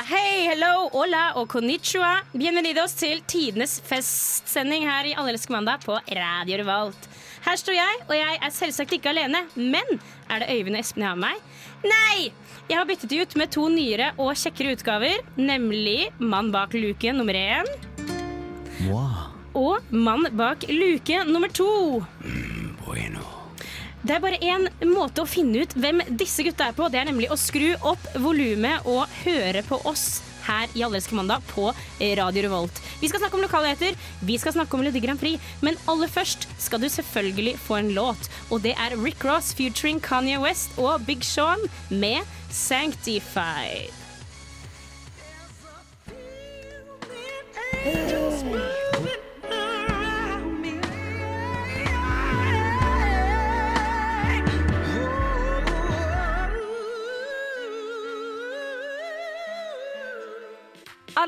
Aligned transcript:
Hei, 0.00 0.46
hello, 0.48 0.86
hola 0.94 1.34
og 1.36 1.50
konnichiwa. 1.52 2.22
Bienvenidos 2.32 2.94
til 2.96 3.18
tidenes 3.28 3.74
festsending 3.84 4.86
her 4.88 5.04
i 5.10 5.12
Allelske 5.18 5.52
mandag 5.52 5.82
på 5.84 5.98
Radio 6.16 6.56
Revolt. 6.62 7.08
Her 7.44 7.58
står 7.60 7.76
jeg, 7.76 7.98
og 8.06 8.14
jeg 8.16 8.38
er 8.40 8.54
selvsagt 8.54 8.94
ikke 8.96 9.12
alene. 9.12 9.42
Men 9.56 10.00
er 10.30 10.40
det 10.40 10.48
Øyvind 10.54 10.78
og 10.78 10.80
Espen 10.80 11.04
jeg 11.04 11.10
har 11.10 11.20
med 11.20 11.26
meg? 11.26 11.42
Nei! 11.84 12.30
Jeg 12.70 12.78
har 12.78 12.88
byttet 12.88 13.12
de 13.12 13.20
ut 13.20 13.36
med 13.42 13.52
to 13.52 13.66
nyere 13.68 14.12
og 14.16 14.32
kjekkere 14.40 14.78
utgaver, 14.78 15.20
nemlig 15.36 16.08
Mann 16.16 16.48
bak 16.54 16.72
luke 16.78 17.12
nummer 17.12 17.36
én 17.36 17.68
og 19.52 19.92
Mann 19.92 20.30
bak 20.32 20.64
luke 20.70 21.24
nummer 21.28 21.52
to. 21.52 22.00
Det 24.00 24.14
er 24.16 24.22
bare 24.22 24.40
én 24.40 24.64
måte 24.88 25.20
å 25.20 25.28
finne 25.28 25.60
ut 25.64 25.74
hvem 25.76 26.00
disse 26.16 26.44
gutta 26.46 26.70
er 26.70 26.76
på. 26.76 26.88
Det 26.88 27.00
er 27.02 27.08
nemlig 27.10 27.28
å 27.32 27.38
skru 27.38 27.74
opp 27.84 28.06
volumet 28.16 28.86
og 28.88 29.04
høre 29.26 29.62
på 29.66 29.80
oss 29.88 30.22
her 30.46 30.72
i 30.74 30.82
Allerske 30.86 31.14
mandag 31.14 31.44
på 31.50 31.68
Radio 32.16 32.46
Revolt. 32.46 32.80
Vi 33.02 33.10
skal 33.10 33.20
snakke 33.20 33.36
om 33.36 33.44
lokalheter, 33.44 33.98
vi 34.24 34.38
skal 34.40 34.56
snakke 34.56 34.74
om 34.74 34.82
Melodi 34.82 35.02
Grand 35.04 35.20
Prix, 35.20 35.36
men 35.60 35.76
aller 35.90 36.10
først 36.10 36.48
skal 36.58 36.80
du 36.80 36.88
selvfølgelig 36.88 37.58
få 37.60 37.80
en 37.82 37.92
låt. 37.96 38.30
Og 38.48 38.64
det 38.64 38.72
er 38.80 38.96
Rick 39.04 39.24
Ross 39.24 39.52
featuring 39.54 40.00
Kanye 40.00 40.40
West 40.40 40.76
og 40.80 41.04
Big 41.06 41.26
Sean 41.28 41.68
med 41.90 42.24
Sanctified. 42.48 43.92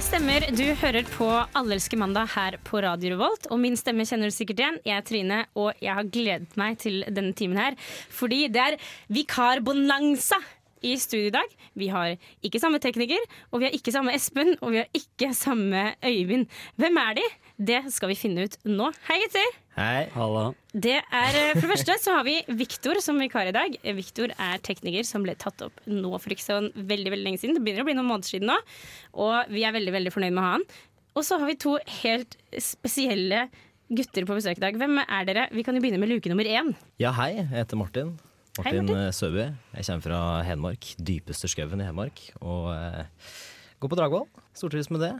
Det 0.00 0.06
stemmer. 0.06 0.44
Du 0.56 0.64
hører 0.80 1.04
på 1.12 1.26
Allelske 1.58 1.96
mandag 1.98 2.30
her 2.32 2.54
på 2.64 2.80
Radio 2.80 3.10
Revolt. 3.12 3.44
Og 3.52 3.58
min 3.60 3.74
stemme 3.76 4.06
kjenner 4.08 4.30
du 4.30 4.32
sikkert 4.32 4.62
igjen. 4.62 4.78
Jeg 4.86 4.96
er 4.96 5.04
Trine, 5.04 5.40
og 5.60 5.76
jeg 5.82 5.92
har 5.98 6.08
gledet 6.14 6.56
meg 6.56 6.78
til 6.80 7.02
denne 7.04 7.34
timen 7.36 7.60
her. 7.60 7.76
Fordi 8.08 8.46
det 8.48 8.62
er 8.62 8.78
vikarbonanza 9.12 10.38
i 10.86 10.96
studio 11.00 11.28
i 11.28 11.34
dag. 11.34 11.54
Vi 11.78 11.88
har 11.92 12.16
ikke 12.46 12.60
samme 12.62 12.80
tekniker, 12.82 13.22
og 13.50 13.60
vi 13.60 13.68
har 13.68 13.76
ikke 13.76 13.94
samme 13.94 14.14
Espen, 14.16 14.54
og 14.60 14.74
vi 14.74 14.82
har 14.82 14.88
ikke 14.96 15.32
samme 15.36 15.90
Øyvind. 16.04 16.46
Hvem 16.80 17.00
er 17.02 17.18
de? 17.20 17.26
Det 17.60 17.80
skal 17.92 18.12
vi 18.12 18.16
finne 18.16 18.46
ut 18.48 18.56
nå. 18.64 18.88
Hei, 19.08 19.18
gutter! 19.24 19.56
Hei. 19.76 20.08
Hallo. 20.14 20.50
Det 20.72 20.98
er, 20.98 21.36
eh, 21.36 21.54
for 21.54 21.64
det 21.64 21.70
første 21.72 21.96
så 22.02 22.16
har 22.18 22.24
vi 22.26 22.38
Viktor 22.58 23.00
som 23.04 23.20
vikar 23.20 23.48
i 23.48 23.54
dag. 23.54 23.76
Viktor 23.96 24.32
er 24.36 24.60
tekniker 24.64 25.06
som 25.08 25.24
ble 25.24 25.36
tatt 25.40 25.62
opp 25.64 25.80
nå 25.88 26.12
for 26.18 26.34
ikke 26.34 26.44
så 26.46 26.60
veldig 26.74 27.12
veldig 27.14 27.26
lenge 27.26 27.40
siden. 27.42 27.56
Det 27.56 27.64
begynner 27.64 27.84
å 27.84 27.88
bli 27.88 27.96
noen 27.98 28.10
måneder 28.10 28.32
siden 28.32 28.50
nå, 28.50 28.58
og 29.24 29.52
vi 29.52 29.64
er 29.64 29.76
veldig 29.76 29.94
veldig 29.96 30.14
fornøyd 30.14 30.36
med 30.36 30.42
å 30.42 30.46
ha 30.46 30.54
han. 30.58 30.66
Og 31.16 31.26
så 31.26 31.40
har 31.40 31.50
vi 31.50 31.58
to 31.60 31.76
helt 32.00 32.36
spesielle 32.62 33.48
gutter 33.90 34.26
på 34.28 34.36
besøk 34.38 34.60
i 34.60 34.64
dag. 34.64 34.76
Hvem 34.78 35.00
er 35.02 35.28
dere? 35.28 35.46
Vi 35.52 35.64
kan 35.66 35.74
jo 35.74 35.82
begynne 35.82 36.00
med 36.02 36.12
luke 36.12 36.30
nummer 36.30 36.46
én. 36.46 36.74
Ja, 37.02 37.12
hei. 37.18 37.32
Jeg 37.40 37.50
heter 37.52 37.80
Martin. 37.80 38.14
Hei, 38.60 38.74
Martin 38.76 38.86
Martin. 38.86 39.02
eh, 39.06 39.10
Søby. 39.16 39.44
Jeg 39.76 39.86
kommer 39.88 40.04
fra 40.04 40.20
Hedmark. 40.44 40.88
Dypeste 41.00 41.48
skauen 41.48 41.80
i 41.80 41.86
Hedmark. 41.88 42.20
Og 42.40 42.70
eh, 42.74 43.04
går 43.80 43.92
på 43.92 43.98
Dragvoll. 43.98 44.26
Stortrives 44.56 44.90
med 44.92 45.00
det. 45.06 45.12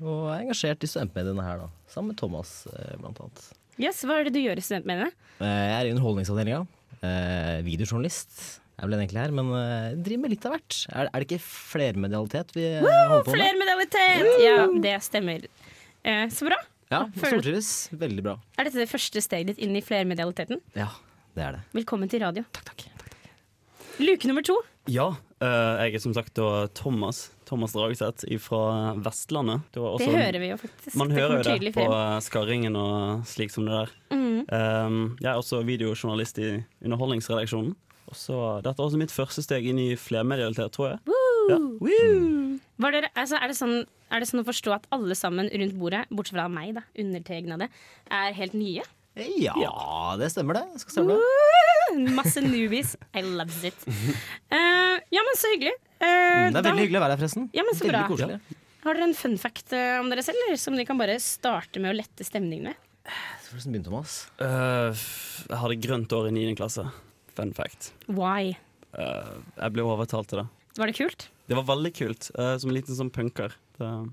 Og 0.00 0.26
er 0.32 0.42
engasjert 0.44 0.84
i 0.84 0.88
studentmediene 0.90 1.44
her, 1.44 1.64
da. 1.64 1.68
Sammen 1.92 2.12
med 2.12 2.20
Thomas, 2.20 2.66
eh, 2.72 2.94
blant 3.00 3.20
annet. 3.20 3.42
Yes, 3.80 4.00
Hva 4.08 4.20
er 4.20 4.28
det 4.28 4.32
du 4.36 4.40
gjør 4.40 4.56
i 4.60 4.64
studentmediene? 4.64 5.10
Eh, 5.40 5.44
jeg 5.70 5.74
er 5.76 5.88
i 5.88 5.92
Underholdningsavdelinga. 5.94 6.62
Eh, 7.04 7.58
videojournalist. 7.66 8.60
Jeg 8.76 8.84
er 8.84 8.90
vel 8.92 8.98
egentlig 9.00 9.20
her, 9.22 9.32
men 9.32 9.46
uh, 9.56 9.94
driver 10.04 10.20
med 10.20 10.32
litt 10.34 10.44
av 10.44 10.52
hvert. 10.52 10.76
Er, 10.92 11.08
er 11.08 11.22
det 11.22 11.26
ikke 11.30 11.44
flermedialitet 11.46 12.50
vi 12.52 12.64
Woo, 12.84 12.90
holder 13.08 13.22
på 13.24 13.32
med? 13.32 13.38
Flermedialitet! 13.40 14.26
Ja, 14.44 14.56
det 14.84 14.92
stemmer. 15.06 15.46
Eh, 16.04 16.26
så 16.28 16.44
bra. 16.48 16.58
Ja, 16.92 17.00
stortrives. 17.16 17.70
Veldig 17.96 18.24
bra. 18.26 18.34
Er 18.60 18.68
dette 18.68 18.82
det 18.82 18.90
første 18.90 19.22
steget 19.24 19.48
ditt 19.54 19.62
inn 19.64 19.72
i 19.80 19.82
flermedialiteten? 19.82 20.60
Ja, 20.76 20.90
det 21.36 21.44
er 21.44 21.56
det. 21.58 21.62
Velkommen 21.76 22.10
til 22.10 22.22
radio. 22.24 22.44
Takk, 22.56 22.72
takk. 22.72 22.86
takk. 23.02 23.30
Luke 24.00 24.28
nummer 24.28 24.44
to. 24.44 24.56
Ja, 24.88 25.08
eh, 25.42 25.86
jeg 25.86 25.98
er 25.98 26.02
som 26.04 26.14
sagt 26.16 26.34
da 26.38 26.66
Thomas 26.76 27.26
Thomas 27.46 27.74
Dragseth 27.76 28.26
fra 28.42 28.94
Vestlandet. 29.04 29.66
Det, 29.74 29.82
var 29.82 29.98
Det 29.98 30.08
hører 30.10 30.38
vi 30.42 30.50
jo 30.50 30.56
faktisk. 30.60 30.96
Man 30.98 31.10
det 31.10 31.20
hører 31.20 31.36
jo 31.38 31.42
det 31.46 31.72
på 31.74 31.84
frem. 31.84 31.92
eh, 31.92 32.20
skarringen 32.26 32.76
og 32.76 33.26
slik 33.28 33.52
som 33.54 33.66
det 33.68 33.74
der. 33.76 33.92
Mm. 34.10 34.40
Um, 34.46 35.16
jeg 35.20 35.30
er 35.30 35.36
også 35.36 35.62
videojournalist 35.66 36.38
i 36.38 36.64
Underholdningsredaksjonen. 36.84 37.74
Og 38.06 38.14
så, 38.14 38.36
Dette 38.62 38.78
er 38.78 38.86
også 38.86 38.98
mitt 39.00 39.14
første 39.14 39.42
steg 39.42 39.66
inn 39.66 39.78
i 39.82 39.96
flermedialitet, 39.98 40.72
tror 40.74 40.92
jeg. 40.94 40.98
Ja. 41.50 41.58
Woo! 41.82 42.58
Var 42.82 42.94
dere, 42.94 43.10
altså, 43.14 43.38
er, 43.38 43.50
det 43.50 43.56
sånn, 43.58 43.80
er 44.10 44.22
det 44.22 44.28
sånn 44.30 44.42
å 44.42 44.46
forstå 44.46 44.74
at 44.74 44.86
alle 44.94 45.14
sammen 45.18 45.50
rundt 45.50 45.74
bordet, 45.78 46.04
bortsett 46.10 46.38
fra 46.38 46.46
meg, 46.50 46.76
da, 46.78 46.84
undertegnede, 47.02 47.68
er 48.10 48.36
helt 48.38 48.54
nye? 48.54 48.84
Ja, 49.16 50.16
det 50.20 50.28
stemmer 50.32 50.58
det. 50.58 50.80
Skal 50.82 50.92
stemme 50.98 51.16
det. 51.16 52.12
Masse 52.14 52.42
newbies. 52.44 52.96
I 53.16 53.22
loves 53.22 53.62
it. 53.64 53.86
Eh, 53.86 54.96
ja, 55.10 55.22
men 55.24 55.36
så 55.40 55.50
hyggelig. 55.54 55.72
Eh, 56.00 56.06
Mm, 56.06 56.52
Det 56.52 56.58
er 56.58 56.62
da- 56.62 56.70
veldig 56.70 56.82
hyggelig 56.84 56.98
å 57.00 57.04
være 57.06 57.14
her, 57.16 57.20
forresten. 57.22 57.50
Ja, 57.56 57.62
men 57.64 57.74
så 57.74 57.84
veldig 57.86 57.92
bra. 57.92 58.08
koselig. 58.08 58.40
Har 58.84 58.94
dere 58.94 59.02
en 59.08 59.14
fun 59.14 59.36
fact 59.38 59.72
eh, 59.72 59.98
om 59.98 60.10
dere 60.10 60.22
selv, 60.22 60.36
eller 60.46 60.56
som 60.60 60.74
dere 60.76 60.84
kan 60.86 60.98
bare 60.98 61.16
starte 61.18 61.80
med 61.80 61.94
å 61.94 61.96
lette 61.96 62.22
stemningen 62.24 62.64
med? 62.64 62.74
Hvordan 63.48 63.72
begynte, 63.72 63.88
Thomas? 63.88 64.16
Eh, 64.38 64.90
f- 64.92 65.46
jeg 65.48 65.58
hadde 65.58 65.80
grønt 65.80 66.12
år 66.12 66.28
i 66.28 66.32
9. 66.36 66.54
klasse. 66.58 66.84
Fun 67.34 67.52
fact. 67.56 67.92
Why? 68.08 68.56
Eh, 68.98 69.32
jeg 69.56 69.72
ble 69.72 69.82
overtalt 69.82 70.28
til 70.28 70.42
det. 70.42 70.48
Var 70.76 70.86
det 70.92 70.96
kult? 70.96 71.28
Det 71.48 71.56
var 71.56 71.64
veldig 71.64 71.94
kult. 71.94 72.30
eh, 72.38 72.58
som 72.58 72.68
en 72.70 72.76
liten 72.76 72.94
sånn 72.94 73.10
punker. 73.10 73.52
Det, 73.78 74.12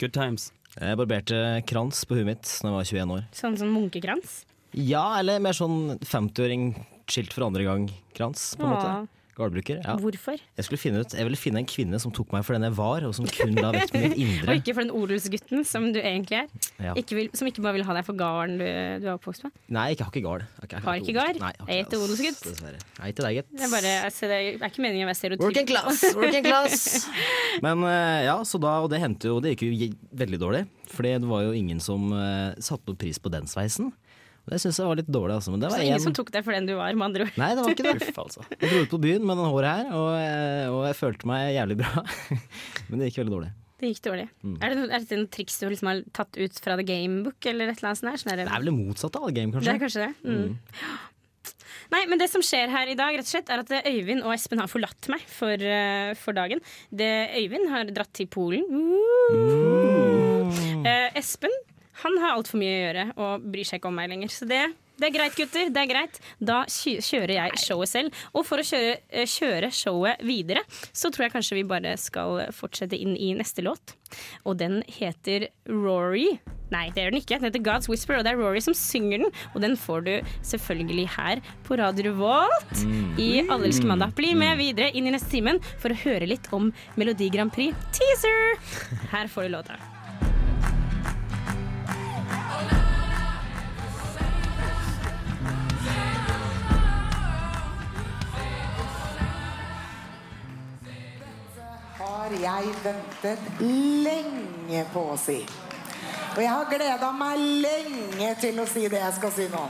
good 0.00 0.12
times. 0.12 0.50
Jeg 0.78 0.98
barberte 1.00 1.38
krans 1.66 2.04
på 2.06 2.14
huet 2.18 2.28
mitt 2.28 2.46
da 2.62 2.70
jeg 2.70 2.76
var 2.76 2.90
21 2.92 3.14
år. 3.16 3.24
Sånn 3.34 3.56
som 3.58 3.72
munkekrans? 3.74 4.42
Ja, 4.78 5.18
eller 5.18 5.40
mer 5.42 5.56
sånn 5.56 5.96
50-åring 5.98 6.68
skilt 7.10 7.34
for 7.34 7.48
andre 7.48 7.64
gang-krans, 7.66 8.52
på 8.54 8.68
en 8.68 8.74
måte. 8.76 8.92
Gårdbruker. 9.40 9.80
Ja. 9.84 9.96
Hvorfor? 10.00 10.40
Jeg 10.58 10.66
skulle 10.66 10.80
finne 10.82 11.02
ut 11.02 11.14
Jeg 11.16 11.26
ville 11.26 11.38
finne 11.40 11.62
en 11.62 11.68
kvinne 11.68 12.00
som 12.02 12.12
tok 12.14 12.32
meg 12.34 12.44
for 12.46 12.56
den 12.56 12.66
jeg 12.68 12.76
var, 12.78 13.06
og 13.08 13.14
som 13.16 13.28
kun 13.28 13.56
la 13.56 13.72
vekt 13.74 13.94
på 13.94 14.02
mitt 14.02 14.44
Og 14.48 14.52
ikke 14.60 14.74
for 14.76 14.84
den 14.84 14.92
odelsgutten 14.94 15.64
som 15.68 15.88
du 15.94 16.00
egentlig 16.00 16.42
er. 16.42 16.50
Ja. 16.80 16.94
Ikke 17.00 17.18
vil, 17.18 17.30
som 17.36 17.48
ikke 17.50 17.64
bare 17.64 17.78
vil 17.78 17.86
ha 17.88 17.96
deg 17.96 18.06
for 18.06 18.18
gården 18.18 18.60
du, 18.60 18.66
du 19.02 19.08
er 19.08 19.14
oppvokst 19.16 19.46
med. 19.46 19.54
Nei, 19.72 19.86
jeg 19.92 20.00
har 20.02 20.12
ikke 20.12 20.24
gard. 20.26 20.46
Jeg 20.62 20.84
Har 20.86 21.00
ikke 21.00 21.16
gard? 21.16 21.40
Nei, 21.42 21.52
jeg 21.64 21.84
heter 21.84 22.04
odelsgutt. 22.04 22.42
Dessverre. 22.46 22.82
Nei, 23.00 23.12
til 23.12 23.26
deg, 23.26 23.40
gitt. 23.40 23.50
Det 23.54 23.66
er, 23.66 23.72
bare, 23.72 23.94
altså, 24.08 24.30
det 24.30 24.40
er 24.40 24.68
ikke 24.68 24.84
meningen 24.84 25.08
å 25.08 25.10
være 25.10 25.20
stereotyp. 25.20 25.46
Working 25.46 25.70
class, 25.70 26.04
working 26.18 26.46
class. 26.46 26.84
Men 27.64 27.86
eh, 27.88 28.26
ja, 28.28 28.36
så 28.46 28.60
da, 28.62 28.76
og 28.84 28.92
det 28.92 29.02
hendte 29.02 29.32
jo, 29.32 29.40
det 29.42 29.54
gikk 29.54 29.66
jo 29.68 29.90
veldig 30.20 30.40
dårlig. 30.42 30.62
Fordi 30.90 31.16
det 31.22 31.30
var 31.30 31.44
jo 31.46 31.54
ingen 31.54 31.80
som 31.82 32.10
uh, 32.10 32.50
satte 32.58 32.90
noe 32.90 32.98
pris 32.98 33.20
på 33.22 33.30
den 33.32 33.46
sveisen. 33.50 33.92
Det 34.50 34.58
syns 34.58 34.80
jeg 34.82 34.88
var 34.90 34.98
litt 34.98 35.10
dårlig, 35.10 35.36
altså. 35.38 35.52
Men 35.54 35.62
det 35.62 35.70
Så 35.70 35.76
var 35.76 35.84
ingen 35.86 35.94
en- 36.00 36.04
som 36.08 36.16
tok 36.16 36.32
deg 36.34 36.44
for 36.44 36.56
den 36.56 36.66
du 36.66 36.74
var, 36.74 36.92
med 36.92 37.06
andre 37.06 37.26
ord. 37.28 37.36
Nei, 37.38 37.50
det 37.54 37.62
var 37.64 37.74
ikke 37.76 37.86
det. 37.86 37.94
Uff, 38.10 38.18
altså. 38.24 38.44
Jeg 38.58 38.66
dro 38.72 38.82
ut 38.82 38.92
på 38.96 39.00
byen 39.06 39.24
med 39.26 39.38
den 39.38 39.50
håret 39.54 39.70
her, 39.78 39.92
og, 39.94 40.10
eh, 40.18 40.66
og 40.74 40.80
jeg 40.90 40.96
følte 40.98 41.30
meg 41.30 41.54
jævlig 41.54 41.76
bra. 41.84 42.04
Men 42.90 42.98
det 42.98 43.10
gikk 43.10 43.20
veldig 43.22 43.34
dårlig. 43.36 43.52
Det 43.80 43.92
gikk 43.94 44.02
dårlig. 44.10 44.26
Mm. 44.44 44.56
Er, 44.60 44.66
det 44.68 44.76
noe, 44.76 44.88
er 44.90 44.98
dette 45.06 45.16
noen 45.16 45.30
triks 45.32 45.54
du 45.62 45.68
liksom 45.70 45.88
har 45.88 46.02
tatt 46.12 46.36
ut 46.36 46.58
fra 46.60 46.74
The 46.76 46.84
Gamebook, 46.84 47.38
eller 47.48 47.70
et 47.70 47.78
eller 47.78 47.92
annet 47.94 48.02
sånt? 48.02 48.10
her? 48.12 48.20
Sånn 48.20 48.34
Det 48.36 48.44
er 48.44 48.50
vel 48.58 48.68
det 48.68 48.74
motsatte 48.76 49.22
av 49.22 49.30
game, 49.38 49.54
kanskje. 49.54 49.70
Det 49.70 49.78
er 49.78 49.84
kanskje 49.86 50.02
det. 50.10 50.12
Mm. 50.26 50.58
Nei, 51.94 52.04
men 52.06 52.20
det 52.20 52.28
som 52.30 52.42
skjer 52.44 52.70
her 52.70 52.90
i 52.92 52.94
dag, 52.98 53.16
rett 53.16 53.26
og 53.26 53.32
slett, 53.32 53.48
er 53.50 53.62
at 53.64 53.70
eh, 53.74 53.88
Øyvind 53.90 54.22
og 54.22 54.34
Espen 54.34 54.60
har 54.62 54.68
forlatt 54.70 55.08
meg 55.10 55.24
for, 55.26 55.54
uh, 55.58 56.12
for 56.20 56.36
dagen. 56.36 56.60
Det, 56.92 57.08
Øyvind 57.40 57.66
har 57.72 57.88
dratt 57.90 58.12
til 58.14 58.28
Polen. 58.30 58.62
Mm. 58.70 60.52
Uh. 60.84 61.08
Espen 61.18 61.50
han 62.04 62.20
har 62.22 62.36
altfor 62.36 62.60
mye 62.60 62.76
å 62.76 62.84
gjøre 62.84 63.08
og 63.16 63.50
bryr 63.52 63.68
seg 63.68 63.80
ikke 63.80 63.90
om 63.90 64.00
meg 64.00 64.12
lenger. 64.12 64.32
Så 64.34 64.48
det 64.48 64.64
det 65.00 65.08
er 65.08 65.14
greit, 65.14 65.36
gutter. 65.36 65.70
det 65.72 65.80
er 65.80 65.88
greit 65.88 66.18
Da 66.44 66.58
kjører 66.68 67.32
jeg 67.32 67.60
showet 67.62 67.88
selv. 67.88 68.22
Og 68.36 68.44
for 68.44 68.60
å 68.60 68.66
kjøre, 68.66 68.98
eh, 69.08 69.24
kjøre 69.24 69.70
showet 69.72 70.20
videre, 70.20 70.60
så 70.92 71.08
tror 71.08 71.24
jeg 71.24 71.32
kanskje 71.32 71.56
vi 71.56 71.64
bare 71.64 71.96
skal 71.96 72.52
fortsette 72.52 72.98
inn 73.00 73.16
i 73.16 73.32
neste 73.32 73.64
låt. 73.64 73.94
Og 74.44 74.58
den 74.60 74.82
heter 74.86 75.48
Rory. 75.68 76.38
Nei, 76.70 76.90
det 76.94 77.02
gjør 77.02 77.14
den 77.14 77.20
ikke. 77.22 77.38
Den 77.40 77.48
heter 77.48 77.64
God's 77.64 77.88
Whisper, 77.88 78.18
og 78.18 78.24
det 78.24 78.34
er 78.34 78.38
Rory 78.38 78.60
som 78.60 78.76
synger 78.76 79.24
den. 79.24 79.32
Og 79.54 79.64
den 79.64 79.76
får 79.76 80.04
du 80.04 80.12
selvfølgelig 80.52 81.08
her 81.16 81.40
på 81.64 81.78
Radio 81.80 82.10
Revolt 82.10 82.84
i 83.18 83.40
Allelske 83.48 83.88
mandag. 83.88 84.14
Bli 84.14 84.34
med 84.34 84.60
videre 84.60 84.92
inn 84.92 85.08
i 85.08 85.14
neste 85.16 85.32
timen 85.32 85.62
for 85.80 85.90
å 85.90 86.00
høre 86.04 86.28
litt 86.28 86.50
om 86.52 86.68
Melodi 87.00 87.30
Grand 87.32 87.52
Prix 87.54 87.74
teaser. 87.96 88.60
Her 89.14 89.32
får 89.32 89.48
du 89.48 89.56
låta. 89.56 89.99
Har 102.30 102.62
jeg 102.62 102.74
ventet 102.84 103.38
lenge 104.06 104.84
på 104.92 105.02
å 105.12 105.16
si. 105.18 105.40
Og 106.36 106.42
jeg 106.42 106.50
har 106.50 106.66
gleda 106.70 107.10
meg 107.16 107.38
lenge 107.64 108.34
til 108.40 108.60
å 108.62 108.66
si 108.70 108.86
det 108.88 109.00
jeg 109.00 109.14
skal 109.18 109.32
si 109.34 109.46
nå. 109.50 109.64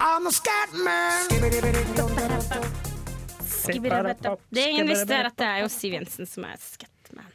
I'm 0.00 0.26
a 0.26 0.32
scatman. 0.32 1.28
Det 4.50 4.64
ingen 4.70 4.88
visste, 4.88 5.14
er 5.14 5.28
at 5.28 5.36
det 5.36 5.46
er 5.46 5.60
jo 5.62 5.68
Siv 5.70 5.92
Jensen 5.94 6.26
som 6.26 6.48
er 6.48 6.56
Scatman. 6.58 7.28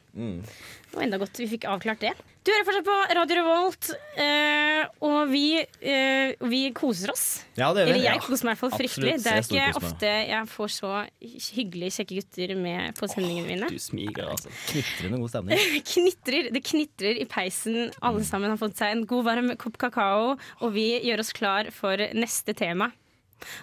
Det 0.88 0.96
var 0.96 1.04
enda 1.04 1.20
godt 1.22 1.40
vi 1.40 1.48
fikk 1.52 1.68
avklart 1.70 2.02
det. 2.02 2.14
Du 2.48 2.52
hører 2.54 2.64
fortsatt 2.64 2.86
på 2.88 3.16
Radio 3.18 3.36
Revolt, 3.42 3.88
eh, 4.24 4.86
og 5.04 5.28
vi, 5.28 5.58
eh, 5.60 6.30
vi 6.48 6.62
koser 6.72 7.12
oss. 7.12 7.26
Ja, 7.58 7.74
det 7.76 7.84
gjør 7.84 7.90
vi. 7.90 7.92
Eller 7.92 8.06
jeg 8.06 8.22
koser 8.24 8.48
meg 8.48 8.54
i 8.54 8.56
hvert 8.56 8.62
fall 8.62 8.72
fryktelig. 8.80 9.16
Det 9.20 9.34
er 9.34 9.42
ikke 9.44 9.82
ofte 9.82 10.12
jeg 10.30 10.48
får 10.54 10.72
så 10.72 10.92
hyggelige, 11.58 11.96
kjekke 11.98 12.20
gutter 12.22 12.54
med 12.62 12.96
på 12.96 13.10
sendingene 13.12 13.50
mine. 13.50 13.68
Du 13.68 13.82
smiger, 13.84 14.30
altså. 14.32 14.54
Knitrende 14.70 15.20
god 15.26 15.34
stemning. 15.34 15.66
knitrer, 15.92 16.50
det 16.56 16.64
knitrer 16.70 17.20
i 17.20 17.28
peisen. 17.28 17.92
Alle 18.00 18.24
sammen 18.24 18.56
har 18.56 18.62
fått 18.64 18.80
seg 18.80 18.96
en 18.96 19.04
god 19.12 19.28
varm 19.28 19.52
kopp 19.60 19.76
kakao, 19.84 20.38
og 20.62 20.74
vi 20.78 20.88
gjør 21.04 21.26
oss 21.26 21.36
klar 21.36 21.68
for 21.76 22.00
neste 22.16 22.56
tema. 22.56 22.94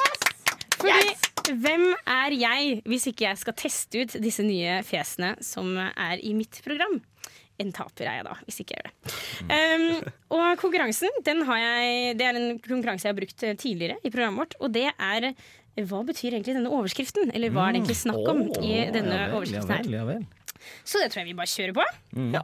Yes 0.85 1.21
Fordi 1.21 1.34
hvem 1.53 1.89
er 2.09 2.35
jeg 2.37 2.79
hvis 2.89 3.09
ikke 3.11 3.27
jeg 3.27 3.41
skal 3.41 3.57
teste 3.59 4.03
ut 4.03 4.15
disse 4.23 4.45
nye 4.45 4.79
fjesene 4.87 5.35
som 5.45 5.75
er 5.77 6.21
i 6.23 6.33
mitt 6.37 6.61
program? 6.65 7.01
En 7.61 7.69
taper 7.71 8.09
er 8.09 8.17
jeg 8.19 8.25
da, 8.27 8.33
hvis 8.43 8.57
ikke 8.63 8.75
jeg 8.75 8.81
gjør 8.83 8.89
det. 8.91 9.13
Um, 9.47 10.09
og 10.35 10.47
konkurransen, 10.59 11.21
den 11.23 11.45
har 11.47 11.61
jeg, 11.61 12.17
det 12.19 12.25
er 12.27 12.39
en 12.39 12.57
konkurranse 12.59 13.07
jeg 13.07 13.13
har 13.13 13.19
brukt 13.21 13.45
tidligere 13.61 13.95
i 14.03 14.11
programmet 14.11 14.41
vårt, 14.43 14.57
og 14.59 14.73
det 14.75 14.89
er 14.91 15.31
hva 15.83 16.01
betyr 16.07 16.35
egentlig 16.35 16.55
denne 16.55 16.71
overskriften? 16.71 17.31
Eller 17.35 17.51
hva 17.51 17.67
er 17.67 17.75
det 17.75 17.81
egentlig 17.81 17.97
snakk 17.99 18.29
om 18.31 18.41
i 18.63 18.75
denne 18.95 19.15
Ja 19.15 19.25
vel, 19.27 19.37
overskriften 19.39 19.73
her? 19.75 19.83
vel, 19.83 19.97
ja 19.97 20.05
vel. 20.07 20.21
Så 20.87 21.01
det 21.01 21.09
tror 21.11 21.21
jeg 21.21 21.29
vi 21.31 21.37
bare 21.37 21.51
kjører 21.51 21.75
på. 21.75 21.87
Ja. 22.35 22.43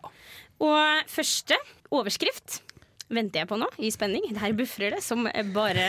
Og 0.61 1.11
første 1.11 1.57
overskrift 1.95 2.59
venter 3.11 3.43
jeg 3.43 3.49
på 3.51 3.59
nå, 3.59 3.67
i 3.83 3.91
spenning. 3.93 4.29
Her 4.39 4.55
bufrer 4.57 4.95
det 4.95 5.01
som 5.05 5.27
bare 5.55 5.87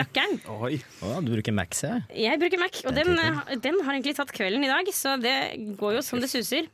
rakkeren. 0.00 0.38
Oi. 0.66 0.78
Oh, 1.04 1.18
du 1.24 1.32
bruker 1.34 1.54
Mac, 1.56 1.74
ser 1.78 2.02
Jeg 2.08 2.30
Jeg 2.30 2.42
bruker 2.42 2.62
Mac, 2.62 2.80
og 2.86 2.96
den, 2.96 3.14
den 3.62 3.82
har 3.84 3.96
egentlig 3.96 4.16
tatt 4.18 4.32
kvelden 4.34 4.64
i 4.66 4.70
dag, 4.70 4.88
så 4.94 5.16
det 5.20 5.36
går 5.80 5.98
jo 5.98 6.06
som 6.06 6.22
det 6.22 6.30
suser. 6.32 6.70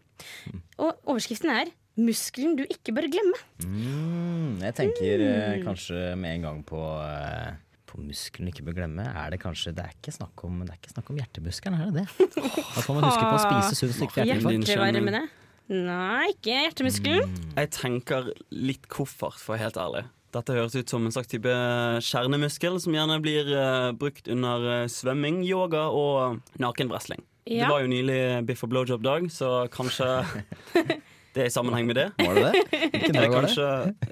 Og 0.76 0.92
overskriften 1.04 1.52
er 1.52 1.74
'Muskelen 1.96 2.58
du 2.58 2.64
ikke 2.68 2.92
bør 2.92 3.06
glemme'. 3.08 3.38
Mm, 3.64 4.60
jeg 4.60 4.74
tenker 4.76 5.22
mm. 5.22 5.62
kanskje 5.64 6.10
med 6.20 6.34
en 6.34 6.42
gang 6.44 6.58
på 6.68 6.80
eh, 7.00 7.54
på 7.86 8.02
muskelen 8.04 8.50
ikke 8.50 8.66
bør 8.66 8.76
glemme. 8.82 9.06
Er 9.08 9.32
det 9.32 9.40
kanskje 9.40 9.72
Det 9.72 9.84
er 9.84 9.94
ikke 9.96 10.12
snakk 10.12 10.44
om, 10.44 10.60
det 10.60 10.74
er 10.74 10.80
ikke 10.80 10.92
snakk 10.92 11.10
om 11.10 11.20
hjertemuskelen, 11.22 11.80
er 11.80 11.90
det 11.90 12.04
det? 12.04 12.28
Da 12.76 12.84
kan 12.84 12.98
man 12.98 13.08
huske 13.08 13.24
på 13.24 13.36
å 13.38 13.42
spise 13.46 13.78
sunt 13.80 13.96
stykke 13.96 14.26
Hjertevarmene. 14.28 15.22
Nei, 15.66 16.30
ikke 16.30 16.52
hjertemuskelen. 16.54 17.32
Jeg 17.56 17.70
tenker 17.74 18.28
litt 18.54 18.84
koffert, 18.92 19.40
for 19.40 19.54
å 19.54 19.56
være 19.56 19.64
helt 19.64 19.80
ærlig. 19.82 20.02
Dette 20.36 20.54
høres 20.54 20.76
ut 20.76 20.92
som 20.92 21.06
en 21.06 21.14
slags 21.14 21.30
type 21.32 21.54
kjernemuskel 22.06 22.76
som 22.82 22.94
gjerne 22.94 23.16
blir 23.24 23.48
uh, 23.50 23.90
brukt 23.96 24.28
under 24.30 24.66
eh, 24.74 24.90
svømming, 24.92 25.40
yoga 25.46 25.86
og 25.90 26.42
nakenwrestling. 26.62 27.24
Det 27.46 27.66
var 27.70 27.82
jo 27.82 27.90
nylig 27.90 28.20
biff 28.46 28.64
og 28.66 28.72
blowjob-dag, 28.74 29.28
så 29.32 29.66
kanskje 29.72 30.08
det 31.36 31.42
er 31.44 31.50
i 31.50 31.52
sammenheng 31.52 31.84
med 31.88 31.98
det. 31.98 32.06
Var 32.16 32.38
det 32.38 32.44
det? 32.46 32.80
Hvilken 32.96 33.16
dag 33.18 33.26
var 33.28 33.44
det? 33.44 33.50
kanskje 33.52 33.66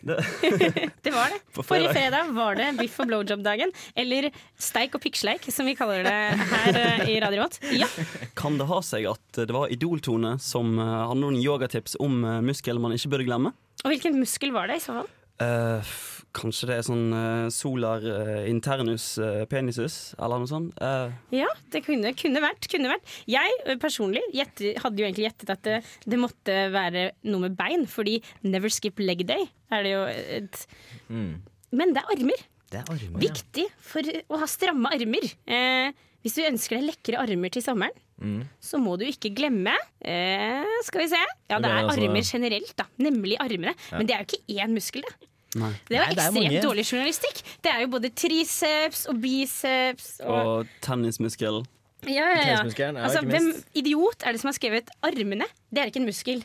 det, 0.05 0.17
Det 1.07 1.13
var 1.15 1.33
det. 1.33 1.39
Forrige 1.57 1.89
fredag. 1.89 1.95
fredag 1.97 2.33
var 2.37 2.59
det 2.61 2.67
biff 2.83 2.99
og 3.01 3.09
blowjob-dagen. 3.09 3.73
Eller 3.97 4.29
steik 4.61 4.95
og 4.99 5.03
pikksleik, 5.05 5.49
som 5.53 5.65
vi 5.69 5.75
kaller 5.79 6.05
det 6.05 6.15
her 6.53 6.79
eh, 6.83 7.05
i 7.15 7.19
Radio 7.25 7.47
Rått. 7.47 7.59
Ja. 7.73 7.89
Kan 8.37 8.59
det 8.61 8.69
ha 8.69 8.81
seg 8.85 9.09
at 9.11 9.41
det 9.49 9.57
var 9.57 9.73
Idol-Tone 9.73 10.37
som 10.45 10.77
eh, 10.79 10.95
hadde 11.09 11.21
noen 11.25 11.41
yogatips 11.41 11.97
om 12.05 12.21
eh, 12.29 12.41
muskel 12.45 12.81
man 12.83 12.93
ikke 12.97 13.15
burde 13.17 13.29
glemme? 13.29 13.55
Og 13.85 13.91
hvilken 13.93 14.21
muskel 14.21 14.53
var 14.55 14.69
det 14.71 14.79
i 14.81 14.85
så 14.85 15.01
fall? 15.01 15.09
Eh, 15.43 15.81
f- 15.81 16.14
kanskje 16.35 16.67
det 16.71 16.77
er 16.81 16.87
sånn 16.87 17.05
uh, 17.15 17.49
solar 17.55 18.03
uh, 18.05 18.45
internus 18.51 19.07
uh, 19.23 19.45
penisus, 19.51 20.15
eller 20.19 20.43
noe 20.43 20.51
sånt. 20.51 20.75
Eh, 20.83 21.13
Ja, 21.41 21.49
det 21.73 21.85
kunne, 21.87 22.11
kunne 22.19 22.43
vært. 22.45 22.67
Kunne 22.73 22.91
vært. 22.91 23.13
Jeg 23.31 23.79
personlig 23.83 24.23
gjette, 24.35 24.75
hadde 24.83 25.01
jo 25.03 25.07
egentlig 25.09 25.29
gjettet 25.29 25.53
at 25.55 25.63
det, 25.67 25.77
det 26.11 26.19
måtte 26.21 26.57
være 26.75 27.07
noe 27.31 27.47
med 27.47 27.57
bein, 27.59 27.87
fordi 27.91 28.19
never 28.43 28.73
skip 28.75 28.99
leg 29.03 29.23
day 29.29 29.47
er 29.75 29.87
det 29.87 29.93
jo 29.95 30.03
et 30.41 30.65
Mm. 31.11 31.35
Men 31.75 31.93
det 31.95 32.03
er 32.03 32.13
armer. 32.15 32.43
Det 32.71 32.79
er 32.81 32.89
armer, 32.91 33.19
ja. 33.19 33.21
Viktig 33.29 33.65
for 33.83 34.07
å 34.35 34.39
ha 34.41 34.47
stramme 34.51 34.91
armer. 34.95 35.27
Eh, 35.47 35.91
hvis 36.25 36.37
du 36.39 36.43
ønsker 36.47 36.79
deg 36.79 36.87
lekre 36.93 37.21
armer 37.21 37.51
til 37.55 37.63
sommeren, 37.67 38.01
Mm. 38.15 38.45
så 38.63 38.79
må 38.79 38.93
du 38.97 39.03
ikke 39.09 39.33
glemme 39.35 39.73
eh, 40.01 40.63
Skal 40.87 41.01
vi 41.03 41.09
se. 41.11 41.19
Ja, 41.51 41.59
det 41.59 41.67
er 41.67 41.81
altså- 41.83 41.99
armer 42.07 42.23
generelt, 42.23 42.71
da. 42.79 42.85
Nemlig 43.03 43.37
armene. 43.43 43.75
Men 43.91 44.07
det 44.07 44.15
er 44.15 44.23
jo 44.23 44.29
ikke 44.37 44.63
én 44.63 44.71
muskel, 44.77 45.03
det. 45.03 45.29
Nei. 45.61 45.71
Det 45.89 45.97
er 45.97 46.01
jo 46.01 46.05
Nei, 46.05 46.15
det 46.15 46.19
er 46.19 46.29
ekstremt 46.29 46.49
mange. 46.51 46.63
dårlig 46.65 46.85
journalistikk. 46.91 47.43
Det 47.63 47.73
er 47.75 47.81
jo 47.85 47.91
både 47.95 48.11
triceps 48.15 49.05
og 49.11 49.21
biceps 49.23 50.09
og 50.25 50.35
Og 50.41 50.73
tennismuskel. 50.85 51.63
Ja, 52.05 52.13
ja, 52.13 52.33
ja. 52.35 52.43
Tennismuskelen, 52.59 52.97
Altså, 53.01 53.23
ikke 53.23 53.31
hvem 53.33 53.47
minst. 53.53 53.69
idiot 53.81 54.27
er 54.27 54.33
det 54.37 54.41
som 54.43 54.49
har 54.53 54.57
skrevet 54.59 54.91
armene? 55.03 55.47
Det 55.73 55.81
er 55.83 55.93
ikke 55.93 56.03
en 56.03 56.11
muskel. 56.11 56.43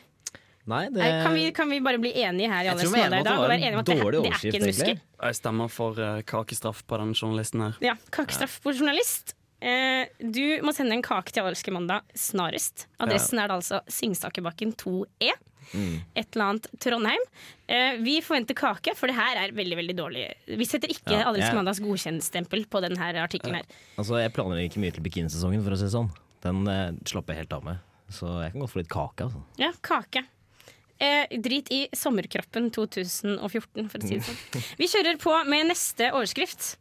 Nei, 0.70 0.84
det 0.92 1.00
Nei, 1.02 1.10
kan, 1.24 1.34
vi, 1.34 1.44
kan 1.56 1.68
vi 1.72 1.80
bare 1.82 1.98
bli 1.98 2.10
enige 2.20 2.48
her 2.52 2.62
i 2.62 2.66
Jeg 2.68 2.72
alle 2.76 2.84
tror 2.84 2.92
vi 2.94 3.00
er 3.00 3.06
enige 3.08 3.20
i 3.20 3.24
dag? 3.24 3.32
om 3.32 3.38
Og 3.40 3.44
at 3.44 3.50
være 3.50 3.58
det 3.58 3.66
enige 3.66 3.72
om 3.72 3.76
var 3.76 3.80
at 3.80 3.86
det, 3.86 3.96
en 3.96 4.00
dårlig 4.04 4.20
det 4.20 4.30
er 4.30 4.36
ikke 4.36 4.46
en 4.46 4.54
overskrift, 4.54 4.66
muskel. 4.66 4.86
egentlig. 4.86 5.24
Jeg 5.24 5.34
stemmer 5.40 5.68
for 5.72 6.00
eh, 6.06 6.22
kakestraff 6.22 6.82
på 6.86 6.98
den 7.00 7.12
journalisten 7.16 7.60
her. 7.64 7.78
Ja, 7.84 7.94
Kakestraff 8.12 8.60
på 8.62 8.72
journalist. 8.76 9.34
Eh, 9.60 10.06
du 10.20 10.44
må 10.64 10.72
sende 10.72 10.94
en 10.96 11.02
kake 11.04 11.32
til 11.34 11.42
Allerske 11.42 11.72
mandag 11.74 12.00
snarest. 12.16 12.86
Adressen 13.00 13.38
er 13.42 13.48
da 13.50 13.58
altså 13.58 13.80
Singsakerbakken 13.88 14.72
2E. 14.80 15.32
Mm. 15.74 16.00
Et 16.16 16.26
eller 16.34 16.44
annet 16.48 16.66
Trondheim. 16.82 17.26
Eh, 17.70 17.96
vi 18.02 18.16
forventer 18.26 18.56
kake, 18.58 18.94
for 18.98 19.06
det 19.10 19.14
her 19.16 19.36
er 19.44 19.52
veldig 19.54 19.76
veldig 19.78 19.96
dårlig. 19.98 20.24
Vi 20.58 20.66
setter 20.66 20.90
ikke 20.90 21.12
Ja, 21.14 21.24
Allerske 21.30 21.52
jeg- 21.52 21.58
mandags 21.60 21.80
godkjentstempel 21.84 22.66
på 22.66 22.80
denne 22.82 22.98
artikkelen 23.22 23.60
her. 23.60 23.64
Altså, 23.96 24.18
jeg 24.20 24.32
planlegger 24.34 24.68
ikke 24.70 24.82
mye 24.82 24.92
til 24.96 25.02
bikinisesongen, 25.06 25.62
for 25.62 25.70
å 25.70 25.78
si 25.78 25.84
det 25.86 25.94
sånn. 25.94 26.10
Den 26.42 26.66
eh, 26.68 26.90
slapper 27.04 27.34
jeg 27.34 27.44
helt 27.44 27.52
av 27.52 27.64
med. 27.64 27.78
Så 28.10 28.26
jeg 28.42 28.52
kan 28.52 28.60
godt 28.64 28.72
få 28.72 28.80
litt 28.82 28.88
kake, 28.90 29.28
altså. 29.28 29.42
Ja, 29.58 29.70
kake. 29.86 30.24
Eh, 31.00 31.26
drit 31.38 31.70
i 31.70 31.88
sommerkroppen 31.96 32.70
2014, 32.74 33.88
for 33.88 33.98
å 33.98 34.02
si 34.08 34.16
det 34.18 34.24
sånn. 34.26 34.64
Vi 34.80 34.88
kjører 34.90 35.16
på 35.22 35.32
med 35.48 35.68
neste 35.70 36.10
overskrift. 36.12 36.74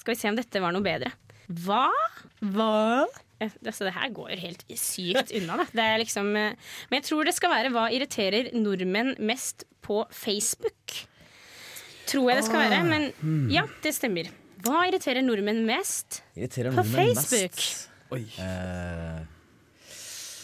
Skal 0.00 0.14
vi 0.14 0.20
se 0.22 0.30
om 0.30 0.36
dette 0.38 0.62
var 0.62 0.72
noe 0.72 0.80
bedre. 0.80 1.10
Hva? 1.50 1.90
Hva? 2.40 3.04
Eh, 3.40 3.50
altså, 3.64 3.86
det 3.88 3.94
her 3.96 4.10
går 4.12 4.34
helt 4.40 4.64
sykt 4.76 5.32
unna, 5.38 5.56
da. 5.62 5.64
Det 5.72 5.84
er 5.86 5.98
liksom, 6.02 6.28
eh, 6.36 6.54
men 6.90 6.98
jeg 7.00 7.06
tror 7.08 7.24
det 7.24 7.34
skal 7.36 7.50
være 7.54 7.70
hva 7.72 7.86
irriterer 7.94 8.50
nordmenn 8.56 9.14
mest 9.24 9.64
på 9.86 10.02
Facebook. 10.12 10.98
Tror 12.10 12.28
jeg 12.32 12.40
det 12.40 12.46
skal 12.48 12.64
være, 12.66 12.80
men 12.84 13.50
ja, 13.54 13.62
det 13.84 13.94
stemmer. 13.96 14.28
Hva 14.64 14.82
irriterer 14.90 15.22
nordmenn 15.24 15.62
mest? 15.64 16.20
Irriterer 16.36 16.74
På 16.74 16.82
nordmenn 16.82 17.14
Facebook. 17.16 17.54
mest. 17.56 17.86
Oi, 18.12 18.24
Eh, 18.42 19.20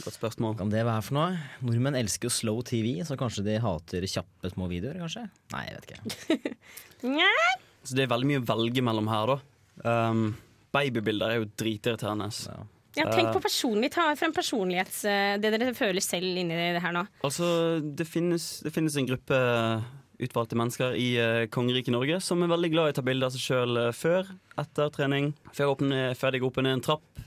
godt 0.07 0.15
spørsmål. 0.21 0.55
kan 0.57 0.71
det 0.71 0.85
være 0.87 1.03
for 1.03 1.15
noe? 1.19 1.39
Nordmenn 1.67 1.97
elsker 1.99 2.29
jo 2.31 2.33
slow 2.33 2.63
TV, 2.63 3.03
så 3.05 3.17
kanskje 3.19 3.43
de 3.45 3.59
hater 3.61 4.07
kjappe 4.07 4.53
små 4.55 4.69
videoer, 4.71 5.01
kanskje? 5.03 5.27
Nei, 5.53 5.65
jeg 5.67 5.77
vet 5.77 5.91
ikke. 5.91 6.55
Så 7.87 7.95
det 7.95 8.03
er 8.07 8.11
veldig 8.11 8.27
mye 8.31 8.41
å 8.43 8.47
velge 8.49 8.83
mellom 8.83 9.07
her, 9.11 9.27
da. 9.35 9.37
Um, 10.11 10.23
babybilder 10.75 11.31
er 11.35 11.37
jo 11.43 11.51
dritirriterende. 11.59 12.31
Ja. 12.47 12.65
Ja, 12.97 13.13
tenk 13.13 13.33
på 13.35 13.43
personlig, 13.45 13.93
ta 13.95 14.09
frem 14.19 14.35
personlighets... 14.37 15.05
eh, 15.05 15.37
Det 15.43 15.53
dere 15.53 15.75
føler 15.77 16.05
selv 16.05 16.41
inni 16.43 16.57
det 16.57 16.83
her 16.83 16.95
nå. 16.97 17.05
Altså, 17.27 17.47
det 17.81 18.09
finnes, 18.09 18.49
det 18.65 18.73
finnes 18.75 18.97
en 18.97 19.09
gruppe 19.09 19.41
utvalgte 20.17 20.57
mennesker 20.57 20.95
i 20.97 21.11
uh, 21.21 21.43
kongeriket 21.53 21.93
Norge 21.93 22.23
som 22.25 22.41
er 22.41 22.49
veldig 22.49 22.71
glad 22.73 22.89
i 22.89 22.95
å 22.95 22.97
ta 22.97 23.05
bilde 23.05 23.29
av 23.29 23.35
seg 23.35 23.43
sjøl 23.45 23.81
før, 23.93 24.31
etter 24.57 24.93
trening, 24.95 25.35
før, 25.53 25.75
åpne, 25.75 25.99
før 26.17 26.33
de 26.33 26.41
går 26.41 26.53
opp 26.55 26.61
en 26.63 26.85
trapp, 26.85 27.25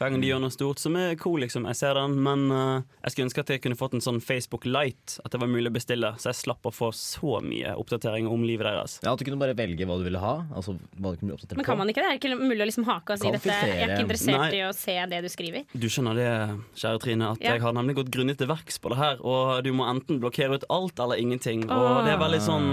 Hver 0.00 0.14
gang 0.14 0.22
de 0.22 0.28
gjør 0.30 0.38
noe 0.40 0.52
stort 0.54 0.80
som 0.80 0.94
er 0.96 1.10
cool, 1.20 1.42
liksom. 1.44 1.66
Jeg 1.68 1.76
ser 1.76 1.98
den, 1.98 2.14
men 2.24 2.46
uh, 2.48 2.80
jeg 3.04 3.12
skulle 3.12 3.26
ønske 3.28 3.42
at 3.44 3.50
jeg 3.52 3.60
kunne 3.60 3.76
fått 3.76 3.92
en 3.98 4.00
sånn 4.00 4.20
Facebook 4.24 4.64
Light. 4.64 5.18
At 5.20 5.34
det 5.34 5.40
var 5.42 5.50
mulig 5.52 5.68
å 5.68 5.74
bestille, 5.74 6.14
så 6.16 6.30
jeg 6.30 6.38
slapp 6.38 6.64
å 6.64 6.72
få 6.72 6.88
så 6.96 7.42
mye 7.44 7.74
oppdateringer 7.76 8.32
om 8.32 8.46
livet 8.48 8.64
deres. 8.64 8.94
Ja, 9.04 9.12
At 9.12 9.20
du 9.20 9.26
kunne 9.28 9.36
bare 9.42 9.52
velge 9.58 9.84
hva 9.84 9.98
du 10.00 10.06
ville 10.08 10.22
ha. 10.22 10.32
Altså 10.56 10.78
hva 10.96 11.12
du 11.12 11.20
kunne 11.20 11.36
bli 11.36 11.60
Men 11.60 11.68
kan 11.68 11.76
man 11.82 11.92
ikke 11.92 12.00
det? 12.00 12.14
Er 12.14 12.16
det 12.16 12.22
ikke 12.22 12.40
mulig 12.40 12.64
å 12.64 12.70
liksom 12.70 12.88
hake 12.88 13.18
og 13.18 13.20
si 13.20 13.34
dette? 13.36 13.58
Jeg 13.60 13.76
er 13.76 13.92
ikke 13.92 14.06
interessert 14.06 14.40
Nei. 14.46 14.48
i 14.56 14.64
å 14.64 14.72
se 14.80 14.96
det 15.12 15.20
du 15.20 15.28
skriver. 15.36 15.68
Du 15.76 15.88
skjønner 15.92 16.16
det, 16.16 16.32
kjære 16.80 17.04
Trine, 17.04 17.30
at 17.36 17.44
Ja. 17.44 17.52
jeg 17.58 17.66
har 17.66 17.76
nemlig 17.76 17.98
gått 18.00 18.10
grundig 18.16 18.38
til 18.40 18.48
verks 18.48 18.80
på 18.80 18.94
det 18.94 19.02
her. 19.04 19.20
Og 19.20 19.60
du 19.68 19.72
må 19.76 19.84
enten 19.84 20.24
blokkere 20.24 20.56
ut 20.56 20.64
alt 20.72 20.96
eller 20.98 21.20
ingenting. 21.20 21.68
Og 21.68 21.76
Åh. 21.76 22.04
det 22.08 22.16
er 22.16 22.24
veldig 22.24 22.40
sånn 22.48 22.70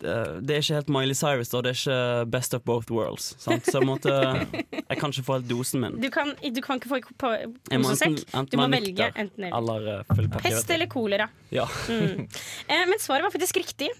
det 0.00 0.54
er 0.54 0.62
ikke 0.62 0.78
helt 0.78 0.92
Miley 0.92 1.16
Cyrus, 1.18 1.52
og 1.54 1.64
det 1.66 1.72
er 1.74 1.78
ikke 1.78 2.30
best 2.32 2.54
of 2.56 2.64
both 2.68 2.92
worlds. 2.94 3.34
Sant? 3.42 3.66
Så 3.68 3.78
jeg, 3.78 3.88
måtte, 3.88 4.14
jeg 4.80 5.00
kan 5.00 5.12
ikke 5.12 5.24
få 5.26 5.38
helt 5.38 5.48
dosen 5.50 5.84
min. 5.84 5.98
Du 6.02 6.08
kan, 6.12 6.32
du 6.40 6.60
kan 6.64 6.80
ikke 6.80 6.92
få 6.92 7.00
på 7.20 7.32
posesekk. 7.70 8.22
Du 8.50 8.56
må 8.60 8.68
velge 8.72 9.10
enten 9.14 9.48
eller. 9.50 9.58
eller 9.58 10.00
uh. 10.08 10.38
Pest 10.40 10.72
eller 10.72 10.90
kolera. 10.90 11.28
Ja. 11.52 11.66
Mm. 11.90 12.24
Eh, 12.70 12.86
men 12.88 12.98
svaret 13.02 13.26
var 13.26 13.34
faktisk 13.34 13.60
riktig. 13.60 13.90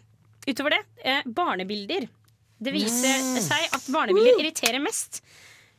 Utover 0.47 0.76
det, 0.76 0.80
eh, 1.04 1.21
barnebilder. 1.26 2.09
Det 2.61 2.73
viser 2.75 3.40
seg 3.40 3.73
at 3.76 3.87
barnebilder 3.92 4.40
irriterer 4.40 4.83
mest. 4.83 5.23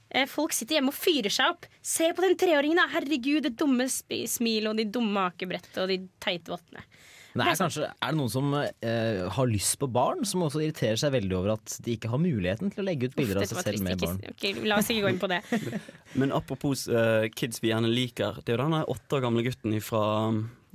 Eh, 0.10 0.28
Folk 0.30 0.54
sitter 0.54 0.80
hjemme 0.80 0.92
og 0.92 0.98
fyrer 0.98 1.34
seg 1.34 1.54
opp. 1.54 1.68
Se 1.82 2.10
på 2.14 2.24
den 2.26 2.36
treåringen, 2.40 2.80
da! 2.82 2.88
Herregud, 2.92 3.44
det 3.46 3.56
dumme 3.60 3.88
smilet 3.90 4.70
og 4.72 4.80
de 4.80 4.88
dumme 4.92 5.28
akebrettet 5.32 5.78
og 5.84 5.92
de 5.92 6.02
teite 6.24 6.52
vottene. 6.54 6.84
Er, 7.32 7.56
kanskje, 7.56 7.88
er 7.88 8.12
det 8.12 8.20
noen 8.20 8.32
som 8.32 8.54
eh, 8.60 9.22
har 9.32 9.48
lyst 9.48 9.78
på 9.80 9.88
barn, 9.88 10.26
som 10.28 10.44
også 10.44 10.60
irriterer 10.66 11.00
seg 11.00 11.14
veldig 11.16 11.38
over 11.38 11.54
at 11.56 11.78
de 11.86 11.96
ikke 11.96 12.12
har 12.12 12.20
muligheten 12.20 12.74
til 12.74 12.84
å 12.84 12.88
legge 12.88 13.08
ut 13.08 13.16
bilder 13.16 13.44
av 13.44 13.48
seg 13.52 13.62
selv 13.64 13.86
med 13.86 14.02
barn? 14.04 14.18
Okay, 14.34 14.56
la 14.68 14.82
oss 14.82 14.90
ikke 14.92 15.06
gå 15.06 15.14
inn 15.16 15.22
på 15.22 15.30
det. 15.32 15.40
Men 16.20 16.34
apropos 16.36 16.88
uh, 16.92 17.30
kids 17.32 17.62
vi 17.64 17.72
gjerne 17.72 17.92
liker. 17.92 18.42
Det 18.44 18.52
er 18.52 18.60
jo 18.60 18.66
denne 18.66 18.82
åtte 18.92 19.16
år 19.20 19.24
gamle 19.24 19.46
gutten 19.48 19.78
fra 19.86 20.02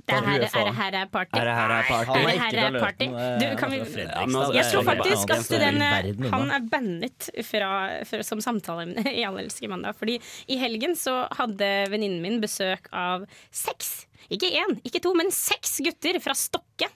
Det 0.07 0.15
er 0.15 0.23
her, 0.23 0.39
er 0.47 0.65
det 0.65 0.73
her 0.79 0.97
er 1.03 1.09
party. 1.11 1.37
Er 1.37 1.45
det 1.45 1.53
her 1.59 1.75
er 1.75 1.87
party? 1.91 2.17
Er 2.17 2.25
det 2.25 2.39
her 2.41 2.57
er 2.71 2.79
party? 2.79 3.07
Eh, 3.11 3.37
Du, 3.37 3.45
kan 3.59 3.73
vi, 3.75 3.79
men 3.83 4.35
altså, 4.39 4.53
jeg 4.55 4.69
tror 4.71 4.85
faktisk 4.87 5.33
at 5.35 5.49
den, 5.51 5.81
er 5.83 6.31
han 6.31 6.53
er 6.57 6.67
bannet 6.71 7.29
fra, 7.43 7.71
fra, 8.07 8.21
som 8.23 8.41
samtaleemne 8.41 9.03
i 9.19 9.25
Allelske 9.27 9.69
mandag. 9.69 9.99
Fordi 9.99 10.17
i 10.47 10.57
helgen 10.57 10.95
så 10.97 11.27
hadde 11.37 11.69
venninnen 11.91 12.23
min 12.23 12.41
besøk 12.41 12.87
av 12.95 13.27
seks, 13.51 14.06
ikke 14.33 14.49
én, 14.59 14.77
ikke 14.87 15.01
to, 15.03 15.13
men 15.17 15.31
seks 15.33 15.77
gutter 15.85 16.19
fra 16.23 16.35
Stokke. 16.37 16.89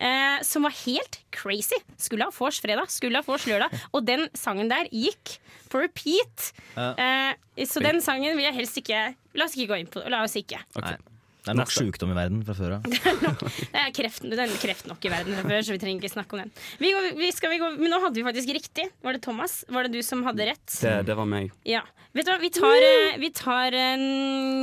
Eh, 0.00 0.40
som 0.46 0.64
var 0.64 0.72
helt 0.86 1.18
crazy. 1.34 1.76
Skulle 2.00 2.24
ha 2.24 2.32
vors 2.32 2.60
fredag, 2.64 2.88
skulle 2.92 3.20
ha 3.20 3.26
vors 3.26 3.44
lørdag. 3.48 3.74
Og 3.92 4.06
den 4.08 4.26
sangen 4.38 4.70
der 4.72 4.88
gikk 4.88 5.36
på 5.68 5.82
repeat. 5.84 6.52
Eh, 6.76 7.64
så 7.68 7.82
den 7.84 8.00
sangen 8.04 8.32
vil 8.38 8.46
jeg 8.48 8.56
helst 8.56 8.80
ikke 8.80 9.10
La 9.36 9.46
oss 9.46 9.52
ikke 9.54 9.70
gå 9.70 9.76
inn 9.82 9.90
på 9.92 10.02
La 10.10 10.24
oss 10.26 10.34
ikke. 10.40 10.58
Nei. 10.80 10.96
Det 11.40 11.52
er 11.52 11.56
nok 11.56 11.70
sjukdom 11.72 12.10
i 12.12 12.16
verden 12.18 12.42
fra 12.44 12.54
før 12.58 12.74
av. 12.76 12.84
Det 12.90 13.80
er 13.80 13.92
kreft, 13.96 14.26
det 14.28 14.36
er 14.38 14.50
kreft 14.60 14.88
nok 14.90 15.04
i 15.08 15.12
verden 15.12 15.36
fra 15.38 15.44
før, 15.48 15.62
så 15.64 15.72
vi 15.72 15.80
trenger 15.80 16.02
ikke 16.02 16.12
snakke 16.12 16.36
om 16.36 16.42
den. 16.42 16.50
Vi 16.82 16.90
går, 16.92 17.06
vi 17.16 17.30
skal 17.32 17.54
vi 17.54 17.58
går, 17.62 17.78
men 17.80 17.88
nå 17.94 18.00
hadde 18.02 18.20
vi 18.20 18.24
faktisk 18.26 18.52
riktig. 18.58 18.84
Var 19.06 19.16
det 19.16 19.22
Thomas? 19.24 19.54
Var 19.72 19.88
det 19.88 19.94
du 19.96 20.02
som 20.04 20.20
hadde 20.26 20.50
rett? 20.50 20.66
Det, 20.82 20.92
det 21.08 21.16
var 21.16 21.28
meg. 21.30 21.48
Ja. 21.68 21.80
Vet 22.12 22.26
du 22.26 22.32
hva, 22.32 22.38
vi 22.42 22.50
tar, 22.52 22.82
eh, 22.82 23.16
vi 23.22 23.30
tar 23.30 23.76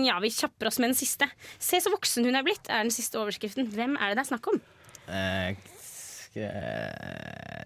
Ja, 0.06 0.18
vi 0.22 0.30
kjapper 0.36 0.68
oss 0.70 0.78
med 0.84 0.92
den 0.92 1.00
siste. 1.00 1.26
Se 1.58 1.80
så 1.82 1.90
voksen 1.94 2.28
hun 2.28 2.36
er 2.38 2.44
blitt, 2.46 2.68
er 2.70 2.84
den 2.86 2.94
siste 2.94 3.18
overskriften. 3.22 3.70
Hvem 3.74 3.96
er 3.98 4.12
det 4.14 4.20
det 4.20 4.26
er 4.26 4.32
snakk 4.36 4.52
om? 4.54 4.62
Eh, 5.08 5.56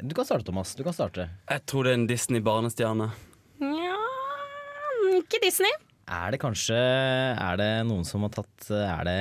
Du 0.01 0.15
kan 0.15 0.25
starte, 0.25 0.45
Thomas. 0.47 0.75
Du 0.77 0.83
kan 0.87 0.93
starte. 0.95 1.27
Jeg 1.49 1.65
tror 1.67 1.83
det 1.83 1.91
er 1.91 1.99
en 1.99 2.07
Disney-barnestjerne. 2.07 3.09
Ja 3.61 3.97
Ikke 5.17 5.41
Disney. 5.43 5.73
Er 6.07 6.33
det 6.33 6.41
kanskje 6.41 6.77
Er 6.77 7.59
det 7.61 7.69
noen 7.89 8.05
som 8.07 8.25
har 8.25 8.33
tatt 8.33 8.71
Er 8.73 9.05
det, 9.07 9.19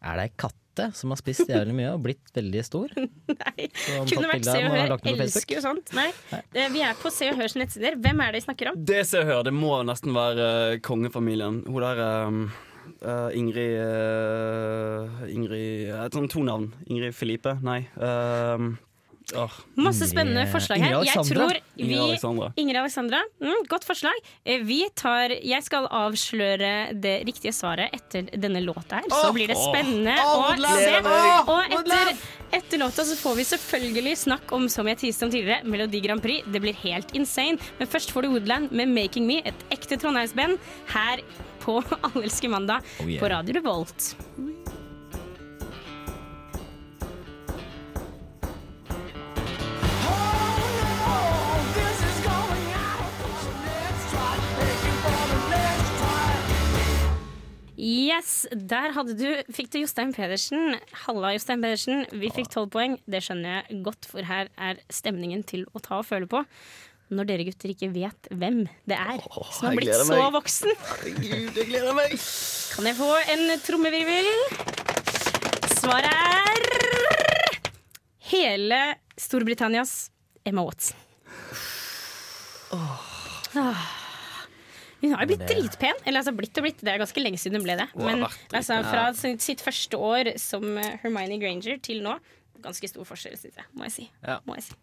er 0.00 0.20
det 0.20 0.28
ei 0.28 0.32
katte 0.36 0.56
som 0.96 1.12
har 1.12 1.18
spist 1.20 1.50
jævlig 1.50 1.74
mye 1.76 1.90
og 1.92 2.00
blitt 2.06 2.30
veldig 2.32 2.62
stor? 2.64 2.92
Nei. 3.42 3.66
Som 3.84 4.06
Kunne 4.08 4.30
vært 4.30 4.46
Se 4.48 4.54
og 4.64 4.72
Hør. 4.72 4.94
Elsker 5.12 5.58
jo 5.58 5.62
sånt. 5.66 5.92
Nei. 5.96 6.06
Nei. 6.30 6.64
Vi 6.72 6.80
er 6.86 6.96
på 6.96 7.12
Se 7.12 7.28
og 7.28 7.36
Hørs 7.36 7.56
nettsider. 7.58 7.98
Hvem 8.00 8.22
er 8.24 8.32
det 8.32 8.40
vi 8.40 8.46
snakker 8.46 8.70
om? 8.70 8.80
Det 8.88 9.02
Se 9.10 9.20
og 9.20 9.28
Hør. 9.28 9.42
det 9.50 9.52
må 9.52 9.74
nesten 9.84 10.16
være 10.16 10.48
eh, 10.70 10.80
kongefamilien. 10.86 11.62
Hun 11.68 11.84
der 11.84 12.02
um, 12.24 12.42
Uh, 13.00 13.30
Ingrid 13.32 13.78
uh, 13.80 15.22
Ingrid 15.30 15.88
uh, 15.88 16.26
to 16.28 16.42
navn. 16.44 16.74
Ingrid 16.86 17.14
Felipe, 17.14 17.54
Nei. 17.64 17.86
Um, 17.96 18.74
åh, 19.36 19.50
Masse 19.76 20.06
spennende 20.10 20.46
forslag 20.52 20.78
her. 20.78 20.90
Inger 20.90 21.04
Jeg 21.04 21.16
Alexandra. 21.16 21.46
tror 21.46 21.60
vi 21.76 21.82
Ingrid 21.84 22.00
Alexandra. 22.00 22.52
Ingrid 22.56 22.76
Alexandra. 22.80 23.20
Mm, 23.42 23.64
godt 23.68 23.84
forslag. 23.84 24.12
Eh, 24.44 24.62
Vi 24.64 24.88
tar 24.94 25.28
Jeg 25.30 25.62
skal 25.64 25.86
avsløre 25.86 27.00
det 27.00 27.14
riktige 27.26 27.52
svaret 27.52 27.90
etter 27.94 28.28
denne 28.36 28.60
låta 28.64 29.00
her. 29.00 29.08
Så 29.10 29.32
blir 29.32 29.46
det 29.48 29.56
spennende 29.56 30.16
å 30.18 30.54
se. 30.56 30.96
Og 31.50 31.76
etter, 31.78 32.12
etter 32.52 32.78
låta 32.78 33.04
så 33.04 33.16
får 33.16 33.36
vi 33.36 33.44
selvfølgelig 33.44 34.16
snakk 34.26 34.52
om, 34.52 34.68
som 34.68 34.86
jeg 34.86 34.98
tiste 34.98 35.24
om 35.24 35.30
tidligere, 35.30 35.64
Melodi 35.64 36.00
Grand 36.00 36.22
Prix. 36.22 36.44
Det 36.50 36.60
blir 36.60 36.74
helt 36.74 37.14
insane. 37.14 37.58
Men 37.78 37.86
først 37.88 38.10
får 38.12 38.22
du 38.22 38.28
Woodland 38.34 38.72
med 38.72 38.88
'Making 38.88 39.26
Me', 39.26 39.42
et 39.44 39.54
ekte 39.70 39.96
trondheimsband, 40.00 40.58
her 40.86 41.20
på 41.60 41.82
Allelske 42.04 42.48
mandag 42.48 42.82
Oh, 43.00 43.06
yeah. 43.08 43.20
på 43.20 43.28
Radio 43.30 43.54
Revolt. 43.54 44.14
Yes, 57.80 58.44
der 58.52 58.92
du, 59.16 59.24
fikk 59.56 59.70
du 59.72 59.78
Jostein 59.80 60.12
Pedersen. 60.12 60.76
Halla, 61.06 61.32
Jostein 61.32 61.62
Pedersen. 61.64 62.02
Vi 62.12 62.28
fikk 62.34 62.50
tolv 62.52 62.68
poeng. 62.74 62.98
Det 63.08 63.22
skjønner 63.24 63.62
jeg 63.62 63.80
godt, 63.86 64.08
for 64.10 64.26
her 64.28 64.50
er 64.60 64.82
stemningen 64.92 65.40
til 65.48 65.64
å 65.72 65.80
ta 65.80 66.02
og 66.02 66.08
føle 66.10 66.28
på. 66.28 66.42
Når 67.10 67.26
dere 67.26 67.46
gutter 67.48 67.72
ikke 67.72 67.88
vet 67.90 68.28
hvem 68.30 68.60
det 68.86 68.98
er 69.00 69.24
som 69.24 69.70
har 69.70 69.78
blitt 69.78 69.96
så 69.96 70.12
meg. 70.12 70.28
voksen. 70.36 70.76
Herregud, 70.90 71.56
jeg 71.56 71.70
gleder 71.72 71.96
meg! 71.96 72.12
Kan 72.74 72.90
jeg 72.90 72.98
få 73.00 73.08
en 73.32 73.46
trommevirvel? 73.64 74.28
Svaret 75.80 76.12
er 76.12 76.68
hele 78.30 78.82
Storbritannias 79.18 80.10
Emma 80.46 80.68
Watson. 80.68 81.00
Ah. 82.70 83.96
Hun 85.00 85.14
har 85.14 85.24
jo 85.24 85.30
blitt 85.32 85.46
dritpen. 85.48 85.96
Eller 86.04 86.20
altså 86.20 86.34
blitt 86.36 86.58
og 86.60 86.66
blitt, 86.66 86.82
det 86.84 86.92
er 86.92 87.00
ganske 87.00 87.22
lenge 87.22 87.40
siden 87.40 87.56
hun 87.60 87.64
ble 87.66 87.76
det. 87.80 87.88
Men 87.96 88.26
altså, 88.26 88.80
fra 88.84 89.06
sitt 89.16 89.62
første 89.64 89.96
år 89.96 90.34
som 90.40 90.66
eh, 90.76 90.98
Hermione 91.02 91.38
Granger 91.40 91.80
til 91.84 92.02
nå, 92.04 92.18
ganske 92.60 92.90
stor 92.90 93.06
forskjell, 93.08 93.38
syns 93.40 93.56
jeg. 93.62 93.68
Må 93.72 93.86
jeg 93.88 93.94
si. 93.96 94.06
Ja. 94.26 94.38
Må 94.44 94.58
jeg 94.58 94.66
si. 94.68 94.76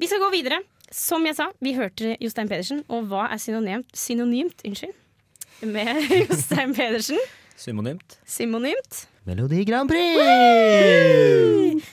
Vi 0.00 0.08
skal 0.10 0.20
gå 0.22 0.30
videre. 0.34 0.60
Som 0.90 1.22
jeg 1.28 1.36
sa, 1.38 1.46
vi 1.62 1.70
hørte 1.76 2.16
Jostein 2.18 2.48
Pedersen. 2.50 2.80
Og 2.90 3.04
hva 3.12 3.28
er 3.30 3.38
synonymt, 3.38 3.92
synonymt 3.96 4.64
unnskyld, 4.66 4.96
med 5.70 5.92
Jostein 6.24 6.74
Pedersen? 6.74 7.20
Synonymt. 7.60 8.18
Synonymt. 8.26 9.04
Melodi 9.28 9.62
Grand 9.68 9.88
Prix! 9.90 10.16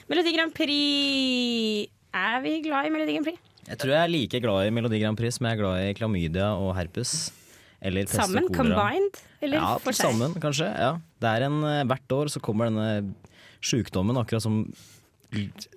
Melodi 0.08 0.32
Grand 0.34 0.54
Prix. 0.56 1.88
Er 2.18 2.40
vi 2.42 2.54
glad 2.64 2.88
i 2.88 2.92
Melodi 2.94 3.14
Grand 3.18 3.28
Prix? 3.28 3.38
Jeg 3.68 3.80
tror 3.82 3.92
jeg 3.92 4.00
er 4.00 4.12
like 4.12 4.40
glad 4.40 4.66
i 4.66 4.72
Melodi 4.72 5.00
Grand 5.02 5.18
Prix 5.18 5.36
som 5.36 5.48
jeg 5.48 5.58
er 5.58 5.60
glad 5.60 5.82
i 5.84 5.96
klamydia 5.98 6.52
og 6.56 6.72
herpes. 6.78 7.30
Eller 7.84 8.08
Sammen? 8.10 8.48
Combined? 8.54 9.20
Eller 9.44 9.60
ja, 9.60 9.74
for 9.82 9.94
seg? 9.94 10.08
sammen, 10.08 10.34
kanskje. 10.42 10.66
Ja. 10.72 10.94
Det 11.22 11.30
er 11.30 11.46
en, 11.46 11.58
eh, 11.62 11.84
hvert 11.86 12.14
år 12.16 12.30
så 12.32 12.42
kommer 12.42 12.70
denne 12.70 13.12
sjukdommen 13.62 14.18
akkurat 14.18 14.42
som 14.42 14.62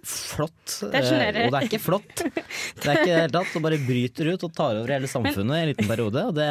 flott. 0.07 0.77
Det 0.93 1.01
eh, 1.03 1.45
og 1.45 1.51
det 1.51 1.59
er 1.59 1.67
ikke 1.67 1.81
flott. 1.83 2.23
Det 2.81 2.89
er 2.91 2.99
ikke 3.01 3.17
helt 3.19 3.35
tatt. 3.35 3.51
Det 3.53 3.61
bare 3.63 3.77
bryter 3.85 4.29
ut 4.33 4.43
og 4.47 4.53
tar 4.57 4.79
over 4.79 4.93
hele 4.95 5.09
samfunnet 5.11 5.53
i 5.57 5.61
en 5.65 5.69
liten 5.71 5.89
periode. 5.89 6.23
Og 6.31 6.35
det 6.37 6.47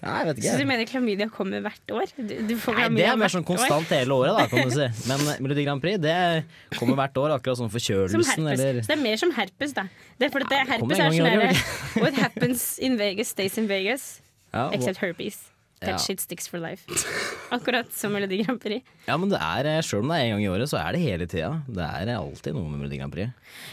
Nei, 0.00 0.12
jeg 0.16 0.26
vet 0.30 0.38
Så 0.48 0.54
du 0.56 0.64
mener 0.68 0.88
klamydia 0.88 1.26
kommer 1.28 1.60
hvert 1.64 1.92
år? 1.92 2.12
Du, 2.16 2.34
du 2.48 2.54
får 2.60 2.78
Nei, 2.78 2.88
det 2.96 3.04
er 3.04 3.18
mer 3.20 3.28
sånn 3.28 3.42
sånn 3.42 3.44
år. 3.44 3.48
konstant 3.52 3.92
hele 3.92 4.16
året, 4.16 4.38
da, 4.38 4.46
kan 4.48 4.68
du 4.70 4.72
si. 4.74 4.88
Men 5.10 5.24
eh, 5.28 5.40
Melodi 5.44 5.66
Grand 5.66 5.84
Prix 5.84 6.00
det 6.02 6.16
kommer 6.78 6.98
hvert 7.02 7.20
år, 7.20 7.36
akkurat 7.36 7.60
sånn 7.60 7.68
Som 7.68 7.74
forkjølelsen 7.76 8.48
eller 8.54 8.80
Så 8.80 8.90
det 8.90 8.96
er 8.96 9.02
mer 9.04 9.20
som 9.20 9.34
herpes, 9.36 9.76
da. 9.76 9.86
Det 10.18 10.28
er 10.30 10.34
fordi 10.34 10.48
ja, 10.48 10.52
det 10.54 10.62
herpes 10.72 11.02
er 11.04 11.18
sånn 11.18 11.30
derre 11.30 12.02
What 12.02 12.20
happens 12.22 12.68
in 12.80 12.96
Vegas 13.00 13.34
stays 13.36 13.60
in 13.60 13.68
Vegas. 13.70 14.08
ja, 14.54 14.70
Except 14.72 15.02
herpes. 15.04 15.42
That 15.80 15.90
Ja. 15.90 15.96
shit 15.98 16.20
sticks 16.20 16.46
for 16.48 16.58
life. 16.62 16.84
Akkurat 17.54 17.90
som 17.92 18.12
Melodi 18.14 18.42
Grand 18.44 18.60
Prix. 18.62 18.82
ja, 19.06 19.16
men 19.20 19.28
det 19.28 19.38
er, 19.42 19.66
eh, 19.66 19.80
selv 19.82 20.02
om 20.04 20.08
det 20.08 20.16
er 20.20 20.24
en 20.24 20.30
gang 20.36 20.44
i 20.44 20.48
året, 20.48 20.68
så 20.70 20.78
er 20.80 20.92
det 20.96 21.00
hele 21.02 21.26
tida. 21.26 21.50
Det 21.68 21.84
er 21.84 22.08
eh, 22.14 22.18
alltid 22.20 22.54
noe 22.56 22.68
med 22.70 22.80
Melodi 22.80 22.98
Grand 23.00 23.12
Prix. 23.12 23.30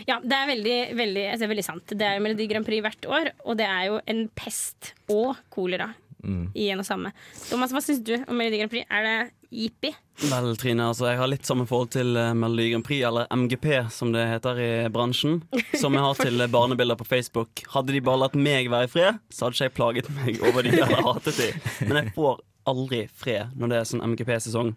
Ja, 0.09 0.19
det 0.19 0.33
er 0.35 0.47
veldig, 0.51 0.77
veldig, 0.97 1.25
altså, 1.33 1.47
veldig 1.53 1.63
sant. 1.67 1.85
Det 1.95 2.01
er 2.09 2.19
Melodi 2.19 2.47
Grand 2.51 2.65
Prix 2.67 2.81
hvert 2.83 3.07
år, 3.07 3.31
og 3.45 3.57
det 3.61 3.67
er 3.69 3.85
jo 3.91 3.99
en 4.07 4.27
pest 4.35 4.93
og 5.09 5.37
kolera 5.53 5.93
Mm. 6.21 6.51
i 6.53 6.67
en 6.69 6.77
og 6.77 6.85
samme. 6.85 7.09
Thomas, 7.49 7.71
hva 7.73 7.79
syns 7.81 8.03
du 8.05 8.11
om 8.27 8.35
Melodi 8.37 8.59
Grand 8.59 8.69
Prix? 8.69 8.85
Er 8.93 9.01
det 9.07 9.31
Jippi. 9.51 9.91
Vel, 10.21 10.51
Trine, 10.59 10.85
altså 10.91 11.09
jeg 11.09 11.19
har 11.19 11.27
litt 11.31 11.47
samme 11.47 11.65
forhold 11.67 11.89
til 11.91 12.15
eh, 12.19 12.29
Melodi 12.37 12.69
Grand 12.71 12.85
Prix, 12.87 13.01
eller 13.07 13.27
MGP 13.35 13.67
som 13.91 14.13
det 14.13 14.23
heter 14.29 14.59
i 14.63 14.69
bransjen, 14.93 15.41
som 15.81 15.97
jeg 15.97 16.05
har 16.05 16.19
til 16.21 16.39
eh, 16.45 16.51
barnebilder 16.51 16.95
på 16.99 17.07
Facebook. 17.09 17.63
Hadde 17.73 17.95
de 17.95 18.03
bare 18.05 18.21
latt 18.23 18.37
meg 18.39 18.69
være 18.71 18.87
i 18.87 18.91
fred, 18.93 19.19
så 19.33 19.47
hadde 19.47 19.57
ikke 19.57 19.67
jeg 19.67 19.75
plaget 19.79 20.11
meg 20.15 20.39
over 20.47 20.63
de 20.67 20.71
eller 20.77 21.03
hatet 21.09 21.41
de. 21.41 21.49
Men 21.89 21.99
jeg 22.03 22.13
får 22.15 22.39
aldri 22.71 23.01
fred 23.17 23.57
når 23.59 23.73
det 23.73 23.79
er 23.81 23.89
sånn 23.91 24.05
MGP-sesong. 24.13 24.71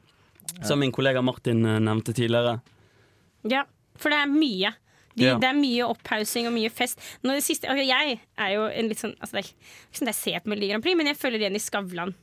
Som 0.64 0.82
min 0.82 0.92
kollega 0.94 1.22
Martin 1.24 1.62
eh, 1.64 1.78
nevnte 1.82 2.16
tidligere. 2.16 2.58
Ja, 3.48 3.62
for 4.00 4.10
det 4.10 4.22
er 4.24 4.32
mye. 4.32 4.74
De, 5.14 5.28
Ja. 5.28 5.36
Det 5.38 5.46
er 5.46 5.54
mye 5.54 5.84
opphaussing 5.86 6.48
og 6.50 6.56
mye 6.56 6.72
fest. 6.74 6.98
Siste, 7.46 7.68
altså, 7.70 7.84
jeg 7.86 8.16
er 8.18 8.48
jo 8.56 8.64
en 8.66 8.88
litt 8.90 8.98
sånn 8.98 9.12
altså, 9.20 9.36
Det 9.36 9.44
er 9.44 9.50
ikke 9.52 9.98
sånn 10.00 10.08
at 10.10 10.16
jeg 10.16 10.18
ser 10.18 10.42
på 10.42 10.50
Melodi 10.50 10.72
Grand 10.72 10.82
Prix, 10.82 10.98
men 10.98 11.06
jeg 11.12 11.20
følger 11.20 11.44
igjen 11.44 11.58
i 11.60 11.62
Skavlan. 11.62 12.14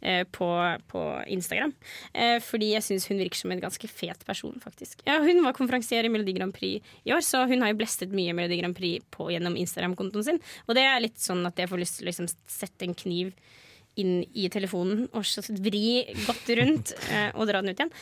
Eh, 0.00 0.24
På, 0.24 0.48
på 0.88 1.02
Instagram. 1.26 1.74
Eh, 2.12 2.38
fordi 2.44 2.72
jeg 2.74 2.86
syns 2.86 3.08
hun 3.10 3.20
virker 3.20 3.40
som 3.40 3.54
en 3.54 3.62
ganske 3.62 3.90
fet 3.90 4.24
person, 4.28 4.56
faktisk. 4.62 5.02
Ja, 5.08 5.18
hun 5.24 5.42
var 5.44 5.56
konferansier 5.56 6.06
i 6.06 6.12
Melodi 6.12 6.36
Grand 6.36 6.54
Prix 6.54 6.84
i 7.04 7.14
år, 7.14 7.24
så 7.24 7.44
hun 7.48 7.62
har 7.64 7.72
jo 7.72 7.80
blestet 7.80 8.14
mye 8.14 8.34
Melodi 8.36 8.60
Grand 8.60 8.76
Prix 8.76 9.04
på, 9.14 9.30
gjennom 9.34 9.58
Instagram-kontoen 9.58 10.26
sin. 10.30 10.42
Og 10.66 10.78
det 10.78 10.86
er 10.86 11.04
litt 11.04 11.20
sånn 11.22 11.44
at 11.48 11.58
jeg 11.58 11.70
får 11.70 11.82
lyst 11.82 12.00
til 12.00 12.08
å 12.08 12.10
liksom, 12.12 12.30
sette 12.48 12.88
en 12.88 12.98
kniv 12.98 13.34
inn 13.98 14.20
i 14.38 14.46
telefonen 14.52 15.08
og 15.10 15.26
så 15.26 15.42
vri 15.58 16.04
godt 16.22 16.50
rundt 16.58 16.94
eh, 17.12 17.30
og 17.34 17.48
dra 17.50 17.62
den 17.62 17.72
ut 17.72 17.80
igjen. 17.80 17.94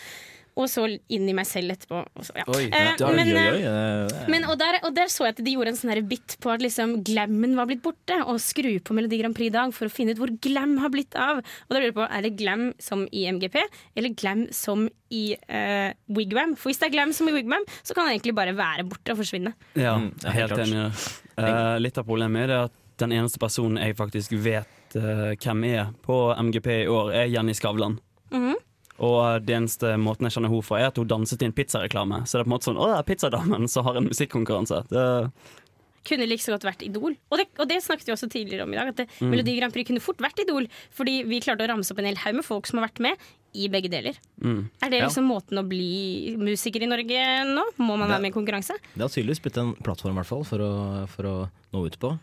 Og 0.57 0.71
så 0.73 0.87
inn 1.13 1.27
i 1.29 1.35
meg 1.37 1.45
selv 1.49 1.75
etterpå. 1.75 1.99
Og 2.17 2.25
så, 2.25 2.33
ja. 2.39 2.47
Oi, 2.49 2.63
Eh, 2.67 3.03
men, 3.13 3.29
eh, 3.29 3.49
oi, 3.53 3.65
oi, 3.69 4.23
men, 4.33 4.47
og, 4.49 4.57
der, 4.61 4.79
og 4.87 4.95
der 4.97 5.11
så 5.13 5.27
jeg 5.27 5.35
at 5.37 5.43
de 5.45 5.53
gjorde 5.53 5.75
en 5.75 5.77
sånn 5.77 6.09
bit 6.09 6.37
på 6.41 6.53
at 6.53 6.65
liksom 6.65 6.95
glammen 7.05 7.57
var 7.59 7.69
blitt 7.69 7.83
borte. 7.85 8.17
Og 8.25 8.41
skru 8.41 8.71
på 8.81 8.97
Melodi 8.97 9.21
Grand 9.21 9.37
Prix 9.37 9.51
i 9.51 9.57
dag 9.57 9.75
for 9.77 9.91
å 9.91 9.93
finne 9.93 10.15
ut 10.17 10.23
hvor 10.23 10.33
glam 10.41 10.79
har 10.81 10.93
blitt 10.95 11.17
av. 11.21 11.43
Og 11.45 11.71
da 11.75 11.77
lurer 11.77 11.91
jeg 11.91 11.99
på, 11.99 12.09
Er 12.09 12.25
det 12.25 12.37
glam 12.41 12.65
som 12.81 13.05
i 13.13 13.27
MGP, 13.29 13.61
eller 13.97 14.17
glam 14.17 14.47
som 14.57 14.89
i 15.13 15.37
eh, 15.37 15.93
Wigwam? 16.09 16.57
For 16.57 16.73
hvis 16.73 16.81
det 16.81 16.89
er 16.89 16.97
glam 16.97 17.13
som 17.13 17.29
i 17.29 17.37
Wigwam, 17.37 17.67
så 17.85 17.95
kan 17.95 18.09
det 18.09 18.17
egentlig 18.17 18.37
bare 18.39 18.57
være 18.57 18.89
borte 18.89 19.13
og 19.13 19.21
forsvinne. 19.21 19.53
Ja, 19.77 19.97
Mm, 19.97 20.11
jeg 20.21 20.29
er 20.29 20.41
helt 20.41 20.59
enig 20.61 20.93
Uh. 21.37 21.45
Eh, 21.45 21.79
litt 21.85 21.99
av 22.01 22.05
problemet 22.09 22.47
er 22.47 22.49
det 22.49 22.59
at 22.71 22.73
den 23.03 23.13
eneste 23.13 23.39
personen 23.39 23.77
jeg 23.77 23.97
faktisk 23.99 24.33
vet 24.41 24.97
uh, 24.97 25.35
hvem 25.37 25.65
er 25.69 25.91
på 26.05 26.17
MGP 26.33 26.69
i 26.85 26.87
år, 26.89 27.13
er 27.13 27.27
Jenny 27.29 27.53
Skavlan. 27.53 27.99
Mhm. 28.33 28.55
Og 28.99 29.45
det 29.45 29.55
eneste 29.59 29.97
måten 30.01 30.25
jeg 30.25 30.33
kjenner 30.37 30.49
henne 30.49 30.65
fra, 30.65 30.79
er 30.81 30.87
at 30.89 30.97
hun 30.97 31.07
danset 31.11 31.43
i 31.43 31.47
en 31.51 31.53
pizzareklame. 31.53 32.23
Så 32.25 32.39
det 32.39 32.41
er 32.41 32.45
på 32.45 32.51
en 32.51 32.55
måte 32.57 32.69
sånn 32.71 32.79
Å, 32.81 32.87
det 32.93 32.99
er 32.99 33.09
pizzadamen 33.15 33.69
som 33.69 33.85
har 33.85 33.97
en 34.01 34.09
musikkonkurranse. 34.09 34.83
Det, 34.89 35.07
Kunne 36.07 36.27
like 36.31 36.39
så 36.41 36.53
godt 36.55 36.63
vært 36.69 36.83
Idol. 36.87 37.17
Og 37.35 37.39
det, 37.41 37.49
og 37.59 37.67
det 37.69 37.81
snakket 37.83 38.07
vi 38.07 38.13
også 38.15 38.29
tidligere 38.31 38.63
om 38.63 38.73
i 38.73 38.77
dag. 38.79 38.89
At 38.93 39.01
det, 39.03 39.07
Melodi 39.27 39.57
Grand 39.59 39.73
Prix 39.75 39.89
kunne 39.89 40.01
fort 40.05 40.21
vært 40.23 40.39
Idol. 40.45 40.69
Fordi 40.95 41.25
vi 41.27 41.41
klarte 41.43 41.67
å 41.67 41.69
ramse 41.73 41.91
opp 41.91 41.99
en 41.99 42.07
hel 42.07 42.21
haug 42.23 42.37
med 42.39 42.47
folk 42.47 42.69
som 42.71 42.79
har 42.79 42.87
vært 42.87 43.01
med 43.03 43.17
i 43.57 43.67
begge 43.73 43.91
deler. 43.91 44.15
mm. 44.41 44.71
Er 44.85 44.91
det 44.91 44.99
Ja. 45.01 45.09
liksom 45.09 45.27
måten 45.27 45.59
å 45.59 45.67
bli 45.67 46.37
musiker 46.39 46.83
i 46.83 46.87
Norge 46.87 47.27
nå? 47.51 47.65
Må 47.83 47.99
man 47.99 48.07
Det- 48.09 48.15
være 48.15 48.23
med 48.23 48.31
i 48.31 48.39
konkurranse? 48.39 48.79
Det 48.95 49.01
har 49.03 49.09
tydeligvis 49.09 49.41
blitt 49.43 49.59
en 49.59 49.75
plattform 49.83 50.13
i 50.13 50.21
hvert 50.23 50.27
fall, 50.31 50.45
for, 50.45 50.59
å, 50.59 51.09
for 51.09 51.23
å 51.25 51.51
nå 51.75 51.87
ut 51.87 51.99
på. 51.99 52.19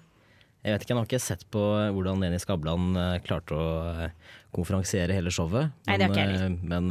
Jeg 0.64 0.72
vet 0.78 0.84
ikke, 0.86 0.94
jeg 0.94 1.00
har 1.02 1.08
ikke 1.10 1.20
sett 1.20 1.42
på 1.52 1.62
hvordan 1.92 2.22
Leni 2.24 2.38
Skavlan 2.40 2.94
eh, 2.96 3.18
klarte 3.26 3.56
å 3.58 3.64
eh, 4.06 4.36
konferansiere 4.56 5.16
hele 5.18 5.32
showet. 5.34 5.74
Nei, 5.90 5.98
det 6.00 6.08
har 6.08 6.14
ikke 6.14 6.24
jeg 6.24 6.38
eh, 6.40 6.54
Men 6.72 6.88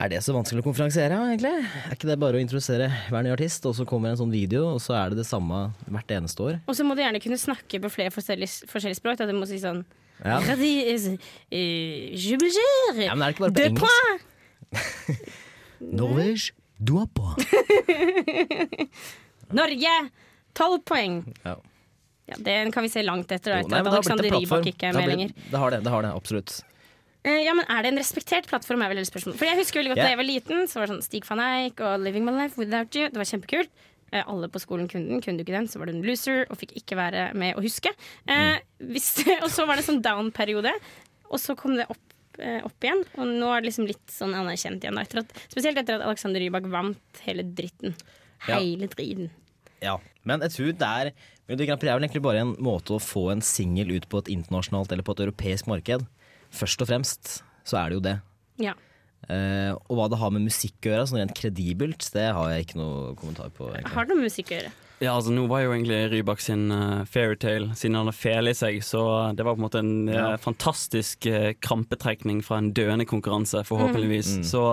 er 0.00 0.08
det 0.12 0.18
så 0.24 0.34
vanskelig 0.36 0.60
å 0.60 0.66
konferansiere, 0.66 1.16
egentlig? 1.30 1.52
Er 1.64 1.94
ikke 1.96 2.10
det 2.10 2.18
bare 2.20 2.36
å 2.36 2.42
introdusere 2.42 2.90
hver 3.08 3.24
ny 3.24 3.32
artist, 3.32 3.64
og 3.68 3.72
så 3.78 3.86
kommer 3.88 4.12
en 4.12 4.20
sånn 4.20 4.32
video, 4.32 4.66
og 4.74 4.82
så 4.84 4.98
er 4.98 5.14
det 5.14 5.22
det 5.22 5.26
samme 5.28 5.62
hvert 5.88 6.12
eneste 6.18 6.44
år? 6.44 6.60
Og 6.68 6.76
så 6.76 6.84
må 6.84 6.96
du 6.96 7.00
gjerne 7.00 7.22
kunne 7.24 7.40
snakke 7.40 7.80
på 7.80 7.92
flere 7.92 8.12
forskjellige, 8.12 8.68
forskjellige 8.68 9.00
språk. 9.00 9.20
Da 9.20 9.28
du 9.28 9.34
må 9.36 9.48
si 9.48 9.60
sånn 9.62 9.82
Ja. 10.20 10.36
«Radis, 10.44 11.06
eh, 11.48 12.12
Je 12.12 12.36
belger, 12.36 13.00
Ja, 13.06 13.16
men 13.16 13.24
er 13.24 13.32
det 13.32 13.38
ikke 13.38 13.46
bare 13.48 13.56
på 13.56 13.64
engelsk? 13.72 14.28
Norvège, 16.00 16.52
du 16.76 16.98
er 17.00 17.08
på. 17.16 17.32
Norge, 19.60 19.96
tolv 20.52 20.84
poeng. 20.84 21.22
Ja. 21.48 21.56
Ja, 22.30 22.40
det 22.46 22.56
kan 22.74 22.86
vi 22.86 22.90
se 22.92 23.02
langt 23.02 23.30
etter, 23.32 23.56
da, 23.56 23.60
Jo, 23.64 23.70
nei, 23.72 23.82
at 23.82 23.92
Alexander. 23.92 24.28
Rybak 24.36 24.68
ikke 24.70 24.90
er 24.90 24.98
med 24.98 25.08
lenger. 25.10 25.32
Det 25.50 25.62
har 25.62 25.74
det, 25.74 25.80
det 25.86 25.94
har 25.94 26.06
det, 26.06 26.12
absolutt. 26.14 26.60
Eh, 27.20 27.42
ja, 27.44 27.52
men 27.52 27.66
Er 27.68 27.84
det 27.84 27.92
en 27.92 28.00
respektert 28.00 28.48
plattform, 28.48 28.82
er 28.82 28.94
vel 28.94 29.04
spørsmålet. 29.04 29.36
For 29.36 29.48
jeg 29.48 29.58
husker 29.58 29.80
veldig 29.80 29.92
godt 29.92 30.00
yeah. 30.00 30.08
Da 30.08 30.14
jeg 30.14 30.20
var 30.22 30.28
liten, 30.28 30.68
så 30.70 30.80
var 30.80 30.88
det 30.88 30.94
sånn 30.94 31.04
Stig 31.04 31.26
van 31.28 31.42
Eyck 31.44 31.82
og 31.84 32.00
Living 32.00 32.24
My 32.24 32.32
Life 32.38 32.60
Without 32.60 32.96
You. 32.96 33.10
Det 33.12 33.20
var 33.20 33.28
kjempekult. 33.28 33.72
Eh, 34.10 34.24
alle 34.24 34.48
på 34.50 34.62
skolen 34.62 34.88
kunne 34.90 35.10
den. 35.10 35.24
Kunne 35.24 35.40
du 35.40 35.44
ikke 35.44 35.56
den, 35.58 35.68
så 35.70 35.80
var 35.80 35.90
du 35.90 35.94
en 35.94 36.06
loser 36.06 36.46
og 36.48 36.60
fikk 36.60 36.72
ikke 36.80 36.98
være 36.98 37.26
med 37.38 37.58
å 37.58 37.64
huske. 37.64 37.92
Mm. 38.30 38.62
hvis, 38.94 39.10
og 39.44 39.50
så 39.52 39.66
var 39.68 39.78
det 39.78 39.86
sånn 39.88 40.00
down-periode, 40.04 40.72
og 41.28 41.42
så 41.42 41.54
kom 41.58 41.76
det 41.78 41.86
opp, 41.92 42.16
eh, 42.40 42.62
opp 42.66 42.86
igjen. 42.88 43.04
Og 43.18 43.28
nå 43.28 43.50
er 43.52 43.60
det 43.60 43.70
liksom 43.70 43.90
litt 43.90 44.14
sånn 44.14 44.32
anerkjent 44.38 44.86
igjen. 44.86 45.02
Etter 45.02 45.22
at, 45.22 45.36
spesielt 45.52 45.78
etter 45.82 45.98
at 45.98 46.06
Alexander 46.08 46.42
Rybak 46.42 46.70
vant 46.72 47.22
hele 47.26 47.44
dritten. 47.44 47.94
Hele 48.48 48.88
driten. 48.88 49.28
Ja, 49.84 49.98
men 50.28 50.42
jeg 50.44 50.56
tror 50.56 50.72
det 50.80 50.88
er 50.88 51.12
Melodi 51.50 51.66
Grand 51.66 51.82
Prix 51.82 51.90
er 51.90 51.96
vel 51.98 52.04
egentlig 52.06 52.22
bare 52.22 52.42
en 52.44 52.52
måte 52.62 52.94
å 52.94 53.02
få 53.02 53.24
en 53.32 53.40
singel 53.42 53.88
ut 53.96 54.04
på 54.06 54.20
et 54.22 54.28
internasjonalt 54.30 54.92
eller 54.94 55.02
på 55.02 55.16
et 55.16 55.24
europeisk 55.24 55.66
marked. 55.66 56.04
Først 56.54 56.84
og 56.84 56.90
fremst 56.92 57.32
så 57.66 57.80
er 57.80 57.90
det 57.90 57.98
jo 57.98 58.04
det. 58.04 58.12
Ja. 58.62 58.76
Uh, 59.26 59.74
og 59.90 59.98
hva 59.98 60.06
det 60.12 60.20
har 60.20 60.30
med 60.30 60.46
musikk 60.46 60.86
å 60.86 60.92
gjøre, 60.92 61.08
sånn 61.10 61.20
rent 61.24 61.34
kredibelt, 61.34 62.06
det 62.14 62.28
har 62.36 62.52
jeg 62.52 62.68
ikke 62.68 62.78
noe 62.78 63.16
kommentar 63.18 63.50
på. 63.50 63.66
egentlig. 63.66 63.96
Har 63.96 64.06
det 64.06 64.14
noe 64.14 64.22
med 64.22 64.30
musikk 64.30 64.52
å 64.52 64.56
gjøre? 64.60 64.72
Ja, 65.00 65.14
altså 65.14 65.32
Nå 65.32 65.46
var 65.48 65.62
jo 65.64 65.72
egentlig 65.72 65.98
Rybak 66.12 66.42
sin 66.44 66.66
uh, 66.70 67.02
fairytale, 67.08 67.74
siden 67.74 67.96
han 67.98 68.10
har 68.12 68.16
fele 68.16 68.52
i 68.54 68.58
seg, 68.58 68.78
så 68.84 69.02
det 69.34 69.46
var 69.46 69.56
på 69.56 69.62
en 69.62 69.66
måte 69.66 69.82
en 69.82 69.94
ja. 70.06 70.26
uh, 70.34 70.40
fantastisk 70.40 71.26
uh, 71.26 71.50
krampetrekning 71.58 72.44
fra 72.46 72.60
en 72.60 72.70
døende 72.76 73.08
konkurranse, 73.10 73.64
forhåpentligvis. 73.66 74.36
Mm. 74.38 74.44
Så 74.46 74.64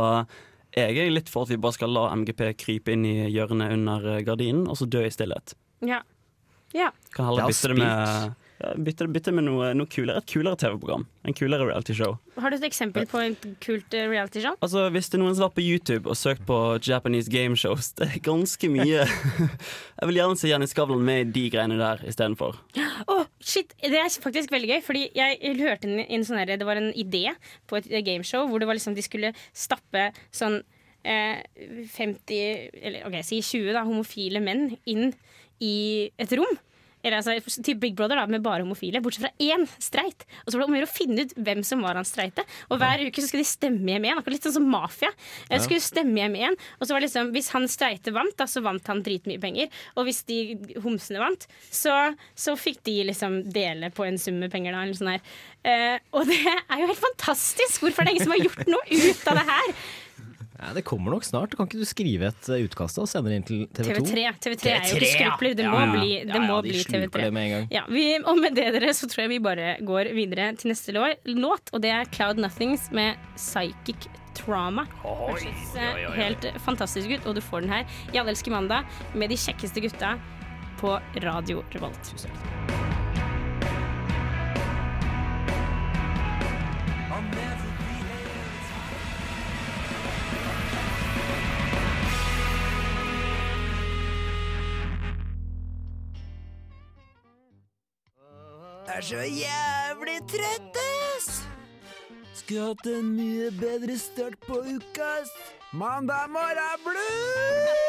eh, 0.75 0.91
jeg 0.91 1.07
er 1.07 1.15
litt 1.15 1.31
for 1.31 1.47
at 1.47 1.53
vi 1.55 1.61
bare 1.63 1.79
skal 1.79 1.95
la 1.95 2.09
MGP 2.19 2.51
krype 2.59 2.93
inn 2.93 3.07
i 3.07 3.15
hjørnet 3.31 3.73
under 3.79 4.11
eh, 4.13 4.21
gardinen, 4.27 4.67
og 4.67 4.77
så 4.77 4.89
dø 4.89 5.05
i 5.07 5.13
stillhet. 5.13 5.55
Ja. 5.87 6.03
Ja. 6.77 6.91
Kan 7.15 7.27
heller 7.31 7.49
bytte 7.49 7.71
det 7.71 7.77
med, 7.79 8.35
ja, 8.61 8.71
bytte, 8.87 9.05
bytte 9.13 9.31
med 9.33 9.45
noe, 9.45 9.69
noe 9.77 9.89
kulere, 9.89 10.21
et 10.21 10.27
kulere 10.29 10.57
TV-program. 10.61 11.03
En 11.29 11.35
kulere 11.37 11.65
reality-show. 11.67 12.15
Har 12.41 12.53
du 12.53 12.57
et 12.57 12.65
eksempel 12.67 13.05
på 13.09 13.21
et 13.21 13.47
kult 13.63 13.93
eh, 13.97 14.07
realityshow? 14.09 14.55
Altså, 14.65 14.87
Hvis 14.93 15.09
det 15.09 15.17
er 15.19 15.23
noen 15.23 15.35
som 15.37 15.45
har 15.45 15.51
vært 15.51 15.57
på 15.59 15.65
YouTube 15.65 16.09
og 16.09 16.17
søkt 16.19 16.45
på 16.47 16.57
Japanese 16.85 17.31
game 17.33 17.57
shows, 17.59 17.91
det 17.97 18.07
er 18.07 18.23
ganske 18.25 18.69
mye 18.73 19.03
Jeg 19.97 20.09
vil 20.09 20.19
gjerne 20.19 20.39
se 20.39 20.51
Jenny 20.51 20.69
Skavlan 20.69 21.05
med 21.05 21.23
i 21.25 21.29
de 21.39 21.45
greiene 21.53 21.77
der 21.81 22.01
istedenfor. 22.09 22.57
Oh, 23.09 23.25
shit, 23.41 23.73
Det 23.81 23.97
er 23.97 24.09
faktisk 24.09 24.53
veldig 24.53 24.71
gøy. 24.75 24.81
Fordi 24.85 25.05
jeg 25.17 25.57
hørte 25.61 25.89
en, 25.89 26.01
en 26.05 26.25
sånn 26.27 26.41
her, 26.41 26.55
Det 26.57 26.67
var 26.69 26.81
en 26.81 26.93
idé 26.97 27.27
på 27.69 27.81
et 27.81 27.89
gameshow 28.05 28.47
hvor 28.49 28.61
det 28.61 28.69
var 28.69 28.77
liksom 28.77 28.97
de 28.97 29.05
skulle 29.05 29.33
stappe 29.53 30.11
sånn 30.33 30.61
eh, 31.05 31.41
50 31.93 32.37
Eller 32.81 33.05
ok, 33.09 33.19
si 33.25 33.41
20 33.41 33.73
da, 33.75 33.85
homofile 33.87 34.41
menn 34.43 34.71
inn 34.85 35.11
i 35.63 35.75
et 36.21 36.33
rom. 36.37 36.57
Eller 37.07 37.21
altså, 37.21 37.63
til 37.63 37.77
Big 37.79 37.95
Brother 37.97 38.19
da, 38.19 38.25
med 38.29 38.43
bare 38.45 38.65
homofile, 38.65 39.01
bortsett 39.03 39.27
fra 39.27 39.33
én 39.43 39.65
streit. 39.81 40.25
Og 40.43 40.51
så 40.51 40.57
var 40.57 40.65
det 40.65 40.69
om 40.69 40.87
å 40.87 40.91
finne 40.91 41.25
ut 41.25 41.35
hvem 41.47 41.63
som 41.67 41.83
var 41.85 41.99
han 41.99 42.07
streite. 42.07 42.45
Og 42.69 42.81
hver 42.81 43.05
uke 43.07 43.23
så 43.23 43.29
skulle 43.29 43.45
de 43.45 43.51
stemme 43.51 43.93
hjem 43.93 44.07
igjen. 44.07 44.21
Akkurat 44.21 44.37
litt 44.37 44.47
sånn 44.47 44.57
som 44.59 44.69
mafia. 44.71 45.11
Ja. 45.49 45.61
skulle 45.63 45.83
stemme 45.83 46.19
hjem 46.19 46.35
igjen 46.37 46.55
Og 46.77 46.87
så 46.87 46.93
var 46.93 47.01
det 47.01 47.07
liksom, 47.07 47.29
Hvis 47.35 47.49
han 47.53 47.65
streite 47.71 48.13
vant, 48.15 48.35
da, 48.39 48.47
så 48.49 48.61
vant 48.65 48.91
han 48.91 49.03
dritmye 49.05 49.41
penger. 49.41 49.71
Og 49.95 50.07
hvis 50.07 50.23
de 50.29 50.39
homsene 50.83 51.21
vant, 51.21 51.47
så, 51.71 51.95
så 52.37 52.57
fikk 52.59 52.83
de 52.87 52.99
liksom 53.11 53.39
dele 53.53 53.91
på 53.95 54.07
en 54.07 54.19
sum 54.21 54.41
med 54.41 54.53
penger. 54.53 54.75
Da, 54.75 54.83
eller 54.85 54.99
sånn 54.99 55.13
her. 55.15 55.23
Eh, 55.67 55.95
og 56.15 56.27
det 56.29 56.41
er 56.47 56.81
jo 56.81 56.91
helt 56.91 57.05
fantastisk! 57.05 57.81
Hvorfor 57.83 58.03
er 58.03 58.09
det 58.09 58.17
ingen 58.17 58.27
som 58.27 58.35
har 58.35 58.43
gjort 58.45 58.69
noe 58.69 58.99
ut 59.07 59.31
av 59.31 59.41
det 59.41 59.47
her? 59.51 59.71
Ja, 60.57 60.71
det 60.73 60.81
kommer 60.87 61.13
nok 61.13 61.23
snart. 61.23 61.53
Kan 61.57 61.67
ikke 61.69 61.77
du 61.83 61.85
skrive 61.85 62.31
et 62.31 62.47
eh, 62.49 62.63
utkast 62.65 62.97
og 62.97 63.05
sende 63.09 63.29
det 63.29 63.37
inn 63.37 63.45
til 63.45 63.59
TV 63.77 63.91
2? 63.99 64.05
TV3. 64.09 64.23
TV3 64.45 64.71
er 64.73 64.87
jo 64.89 64.97
ikke 64.97 65.11
skrupler. 65.13 65.53
Det 65.59 65.67
må 65.69 65.77
Ja, 65.77 65.85
ja. 65.85 65.91
bli, 65.93 66.09
det 66.31 66.41
må 66.47 66.55
de 66.65 66.71
bli 66.73 66.81
TV3. 66.81 67.21
det 67.21 67.33
med 67.37 67.55
en 67.59 67.67
vi, 67.93 68.05
og 68.23 68.41
med 68.41 68.57
det 68.57 68.67
dere 68.77 68.93
så 68.97 69.09
tror 69.11 69.25
jeg 69.27 69.33
vi 69.35 69.39
bare 69.45 69.67
går 69.85 70.11
videre 70.17 70.49
til 70.57 70.73
neste 70.73 70.95
låt, 70.97 71.69
og 71.73 71.81
det 71.85 71.93
er 71.93 72.09
Cloud 72.09 72.41
Nothings 72.41 72.89
med 72.91 73.15
Psychic 73.37 74.09
Trauma. 74.37 74.87
Hørtes 75.05 75.75
eh, 75.77 76.03
helt 76.17 76.49
fantastisk 76.65 77.09
ut, 77.17 77.25
og 77.29 77.37
du 77.37 77.41
får 77.41 77.61
den 77.65 77.73
her 77.77 77.85
Alle 78.17 78.33
elsker 78.33 78.51
mandag 78.53 78.85
med 79.13 79.29
de 79.29 79.37
kjekkeste 79.37 79.81
gutta 79.85 80.15
på 80.81 80.97
Radio 81.21 81.63
Revolt. 81.73 82.15
Er 98.97 99.03
så 99.05 99.21
jævlig 99.21 100.17
trøtt, 100.31 100.77
ass! 100.81 101.27
Skulle 102.39 102.71
hatt 102.71 102.87
en 102.89 103.09
mye 103.13 103.49
bedre 103.53 103.93
start 104.01 104.37
på 104.47 104.57
uka, 104.65 105.09
ass. 105.19 105.33
Mandag 105.77 106.31
morgen 106.33 106.81
blues! 106.85 107.83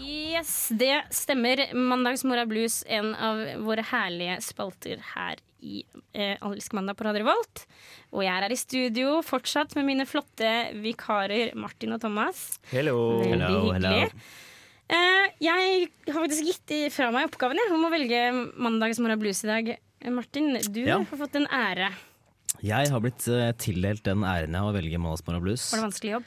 Yes, 0.00 0.68
det 0.78 1.02
stemmer. 1.12 1.64
Mandagsmorra 1.74 2.44
blues, 2.46 2.84
en 2.86 3.10
av 3.14 3.40
våre 3.66 3.82
herlige 3.90 4.36
spalter 4.44 5.02
her 5.16 5.42
i 5.60 5.82
eh, 6.14 6.36
Allelske 6.40 6.76
mandag 6.78 6.96
på 6.98 7.04
Radio 7.08 7.24
Revolt. 7.24 7.64
Og 8.14 8.22
jeg 8.24 8.32
er 8.32 8.46
her 8.46 8.54
i 8.54 8.60
studio 8.60 9.16
fortsatt 9.26 9.74
med 9.78 9.88
mine 9.90 10.06
flotte 10.08 10.52
vikarer 10.78 11.56
Martin 11.58 11.96
og 11.96 12.00
Thomas. 12.06 12.60
Hello. 12.70 13.18
Veldig 13.18 13.34
Hello, 13.34 13.50
hyggelig. 13.66 13.98
hello. 14.06 14.48
Eh, 14.90 15.26
jeg 15.44 15.88
har 16.10 16.16
faktisk 16.24 16.48
gitt 16.48 16.72
fra 16.94 17.10
meg 17.14 17.28
oppgaven 17.30 17.58
jeg, 17.60 17.70
om 17.76 17.84
å 17.86 17.92
velge 17.92 18.22
Mandagsmorra 18.58 19.16
blues 19.20 19.44
i 19.46 19.50
dag. 19.50 19.68
Eh, 19.76 20.10
Martin, 20.10 20.56
du 20.72 20.80
Ja. 20.82 20.98
har 20.98 21.18
fått 21.20 21.36
en 21.38 21.46
ære. 21.46 21.92
Jeg 22.60 22.90
har 22.90 23.00
blitt 23.00 23.26
eh, 23.30 23.52
tildelt 23.52 24.02
den 24.04 24.24
æren 24.26 24.56
av 24.58 24.70
å 24.72 24.74
velge 24.76 24.98
Mandagsmorgen 24.98 25.44
blues. 25.44 25.70
Var 25.72 25.78
det 25.80 25.86
vanskelig 25.92 26.12
jobb? 26.18 26.24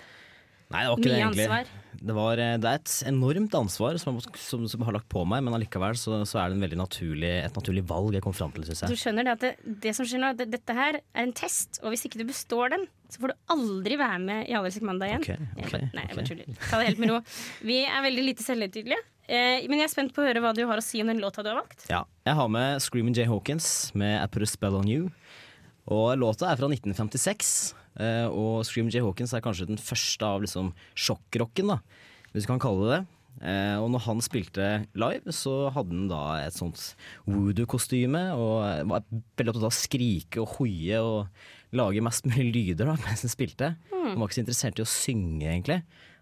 Nei, 0.71 0.83
det 0.83 0.89
var 0.89 0.99
ikke 0.99 1.09
det 1.09 1.17
egentlig. 1.17 1.47
ansvar? 1.47 1.71
Det, 2.03 2.15
var, 2.17 2.39
eh, 2.41 2.55
det 2.59 2.69
er 2.69 2.79
et 2.79 2.93
enormt 3.09 3.55
ansvar 3.57 3.99
som, 4.01 4.17
som, 4.21 4.63
som 4.71 4.85
har 4.87 4.95
lagt 4.97 5.09
på 5.11 5.23
meg, 5.29 5.43
men 5.45 5.55
allikevel 5.57 5.97
så, 5.99 6.21
så 6.29 6.41
er 6.41 6.53
det 6.55 6.79
naturlig, 6.79 7.29
et 7.43 7.57
naturlig 7.57 7.83
valg 7.89 8.17
jeg 8.17 8.25
kom 8.25 8.35
fram 8.35 8.53
til, 8.55 8.65
syns 8.67 8.85
Du 8.89 8.97
skjønner 8.99 9.27
det 9.27 9.35
at 9.35 9.45
det, 9.45 9.53
det 9.85 9.93
som 9.97 10.07
skjer 10.07 10.23
nå, 10.23 10.33
det, 10.39 10.49
dette 10.53 10.75
her 10.77 10.99
er 10.99 11.23
en 11.25 11.35
test, 11.37 11.81
og 11.83 11.93
hvis 11.93 12.05
ikke 12.09 12.23
du 12.23 12.27
består 12.29 12.73
den, 12.75 12.87
så 13.13 13.21
får 13.21 13.33
du 13.33 13.53
aldri 13.53 13.97
være 14.01 14.19
med 14.23 14.49
i 14.49 14.55
Allersk 14.57 14.85
mandag 14.87 15.11
igjen. 15.11 15.25
Okay, 15.27 15.49
okay, 15.67 15.83
Jeg 15.83 15.91
Nei, 15.93 16.05
jeg 16.07 16.17
bare 16.17 16.29
tuller. 16.31 16.61
Ta 16.65 16.79
det 16.81 16.87
helt 16.89 17.03
med 17.03 17.11
ro. 17.11 17.19
Vi 17.69 17.77
er 17.85 18.05
veldig 18.07 18.23
lite 18.25 18.45
selvhøytidelige, 18.45 19.03
eh, 19.27 19.67
men 19.69 19.83
jeg 19.83 19.85
er 19.85 19.93
spent 19.93 20.15
på 20.15 20.23
å 20.23 20.27
høre 20.31 20.41
hva 20.41 20.55
du 20.57 20.63
har 20.65 20.81
å 20.81 20.85
si 20.85 21.03
om 21.03 21.11
den 21.11 21.21
låta 21.21 21.45
du 21.45 21.51
har 21.51 21.59
valgt. 21.61 21.85
Ja. 21.93 22.01
Jeg 22.25 22.39
har 22.39 22.49
med 22.49 22.81
Screaming 22.81 23.13
Jay 23.13 23.29
Hawkins 23.29 23.67
med 23.93 24.17
I 24.17 24.25
Put 24.33 24.47
A 24.47 24.49
Spell 24.49 24.79
On 24.79 24.89
You. 24.89 25.11
Og 25.93 26.17
låta 26.17 26.47
er 26.49 26.57
fra 26.57 26.69
1956, 26.71 27.53
eh, 27.75 27.82
og 28.29 28.63
Scream 28.65 28.89
J. 28.89 29.03
Hawkins 29.05 29.33
er 29.37 29.43
kanskje 29.45 29.67
den 29.69 29.77
første 29.81 30.25
av 30.25 30.41
liksom 30.45 30.71
sjokkrocken, 30.97 31.67
da, 31.75 31.79
hvis 32.33 32.47
du 32.47 32.51
kan 32.53 32.61
kalle 32.63 32.87
det 32.87 32.93
det. 32.95 33.01
Eh, 33.49 33.75
og 33.81 33.89
når 33.91 34.03
han 34.05 34.19
spilte 34.21 34.65
live, 34.93 35.33
så 35.33 35.69
hadde 35.73 35.89
han 35.95 36.07
da 36.11 36.19
et 36.45 36.53
sånt 36.53 36.79
woodoo-kostyme 37.25 38.21
og 38.37 38.87
var 38.91 39.03
veldig 39.09 39.51
opptatt 39.53 39.65
av 39.65 39.71
å 39.71 39.75
skrike 39.75 40.41
og 40.43 40.53
hoie 40.59 40.99
og 41.01 41.73
lage 41.73 42.03
mest 42.05 42.27
mulig 42.29 42.51
lyder 42.53 42.91
da, 42.91 42.95
mens 43.07 43.25
han 43.25 43.33
spilte. 43.33 43.71
Han 43.91 44.17
var 44.21 44.29
ikke 44.29 44.37
så 44.37 44.43
interessert 44.45 44.79
i 44.81 44.85
å 44.85 44.89
synge, 44.89 45.47
egentlig. 45.49 45.79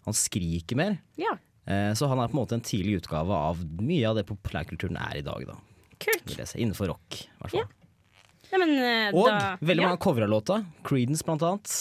Han 0.08 0.18
skriker 0.18 0.80
mer. 0.84 1.00
Ja, 1.22 1.38
Eh, 1.70 1.92
Så 1.94 2.08
han 2.10 2.18
er 2.18 2.26
på 2.26 2.34
en 2.34 2.40
måte 2.40 2.56
en 2.58 2.64
tidlig 2.66 3.04
utgave 3.04 3.36
av 3.38 3.60
mye 3.86 4.08
av 4.10 4.16
det 4.18 4.24
populærkulturen 4.26 4.96
er 4.98 5.20
i 5.20 5.22
dag, 5.22 5.44
da. 5.46 5.54
kult. 6.02 6.32
Innenfor 6.58 6.90
rock, 6.90 7.20
i 7.22 7.28
hvert 7.38 7.52
fall. 7.54 7.68
Nei, 8.52 8.60
men, 8.66 8.74
uh, 8.78 9.18
Og 9.18 9.28
da, 9.30 9.56
veldig 9.62 9.86
ja. 9.86 9.90
mange 9.92 10.02
covra 10.04 10.28
låta. 10.30 10.62
Creedence 10.88 11.24
blant 11.28 11.44
annet. 11.48 11.76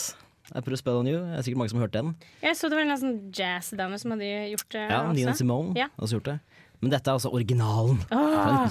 Jeg 0.50 0.64
Put 0.66 0.74
å 0.74 0.78
Spell 0.80 0.96
On 0.98 1.06
You. 1.06 1.20
Det 1.30 1.38
er 1.38 1.44
sikkert 1.46 1.60
mange 1.62 1.70
som 1.72 1.78
har 1.78 1.86
hørt 1.86 1.94
den. 1.94 2.14
Jeg 2.42 2.58
så 2.58 2.70
det 2.70 2.78
var 2.78 2.86
en 2.86 2.98
sånn 2.98 3.18
jazzdame 3.34 3.98
som 4.02 4.16
hadde 4.16 4.30
gjort 4.50 4.72
det. 4.74 4.86
Ja, 4.90 5.04
Nina. 5.14 5.34
Simone 5.38 5.76
Ja. 5.78 5.86
har 5.94 6.06
også 6.06 6.18
gjort 6.18 6.30
det. 6.32 6.40
Men 6.80 6.94
dette 6.94 7.10
er 7.10 7.18
altså 7.18 7.28
originalen 7.36 7.98
fra 8.08 8.20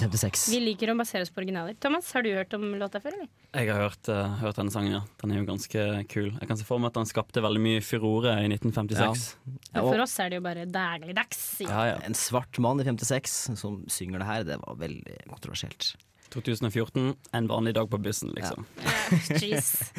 1956. 0.02 0.48
Vi 0.50 0.58
liker 0.64 0.90
å 0.90 0.96
basere 0.98 1.22
oss 1.22 1.30
på 1.30 1.38
originaler. 1.44 1.76
Thomas, 1.78 2.08
har 2.10 2.24
du 2.26 2.32
hørt 2.34 2.52
om 2.58 2.64
låta 2.74 2.98
før, 3.00 3.14
eller? 3.14 3.28
Jeg 3.54 3.70
har 3.70 3.84
hørt, 3.84 4.10
uh, 4.10 4.34
hørt 4.42 4.58
denne 4.58 4.74
sangen, 4.74 4.96
ja. 4.96 5.02
Den 5.22 5.30
er 5.30 5.38
jo 5.38 5.46
ganske 5.46 5.84
kul. 6.10 6.32
Jeg 6.34 6.48
kan 6.50 6.58
se 6.58 6.66
for 6.66 6.82
meg 6.82 6.90
at 6.90 6.98
den 6.98 7.06
skapte 7.06 7.44
veldig 7.44 7.62
mye 7.62 7.84
furore 7.86 8.34
i 8.42 8.50
1956. 8.50 8.98
Ja, 8.98 9.54
Ja, 9.76 9.84
og 9.84 9.92
For 9.94 10.02
oss 10.02 10.18
er 10.18 10.28
det 10.32 10.40
jo 10.40 10.44
bare 10.48 10.66
dagligdags. 10.66 11.60
Ja, 11.62 11.84
ja. 11.92 11.98
en 12.02 12.18
svart 12.18 12.58
mann 12.58 12.82
i 12.82 12.84
56 12.84 13.56
som 13.56 13.84
synger 13.86 14.18
det 14.18 14.26
her, 14.26 14.42
det 14.42 14.58
var 14.66 14.74
veldig 14.82 15.20
kontroversielt. 15.30 15.94
2014, 16.30 17.14
en 17.36 17.48
vanlig 17.50 17.74
dag 17.76 17.90
på 17.90 17.98
bussen, 17.98 18.32
liksom. 18.36 18.66
Ja. 18.82 18.92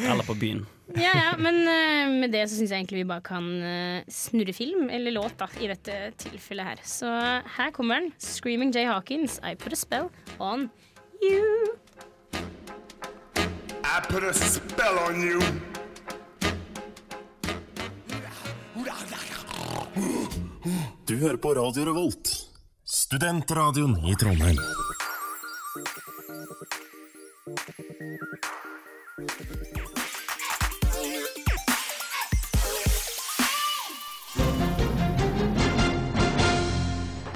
Eller 0.12 0.24
på 0.28 0.36
byen. 0.40 0.66
Ja, 0.96 1.12
ja, 1.16 1.34
men 1.40 1.62
uh, 1.64 2.20
med 2.20 2.34
det 2.34 2.46
så 2.50 2.58
syns 2.58 2.72
jeg 2.74 2.84
egentlig 2.84 3.04
vi 3.04 3.10
bare 3.12 3.24
kan 3.24 3.48
uh, 3.64 4.10
snurre 4.12 4.56
film, 4.56 4.90
eller 4.92 5.16
låt, 5.16 5.38
da, 5.40 5.48
i 5.60 5.70
dette 5.72 6.00
tilfellet 6.20 6.74
her. 6.74 6.84
Så 6.84 7.12
her 7.58 7.72
kommer 7.76 8.02
den. 8.02 8.12
'Screaming 8.20 8.76
Jay 8.76 8.88
Hawkins', 8.88 9.40
'I 9.40 9.56
Put 9.56 9.74
A 9.74 9.80
Spell 9.80 10.12
On 10.40 10.70
You'. 11.24 11.78
I 13.84 14.00
put 14.08 14.24
a 14.24 14.34
spell 14.34 14.98
on 14.98 15.22
you. 15.22 15.42
Du 21.06 21.18
hører 21.18 21.38
på 21.38 21.54
Radio 21.54 21.86
Revolt, 21.86 22.32
studentradioen 22.86 23.98
i 24.08 24.16
Trondheim. 24.16 24.58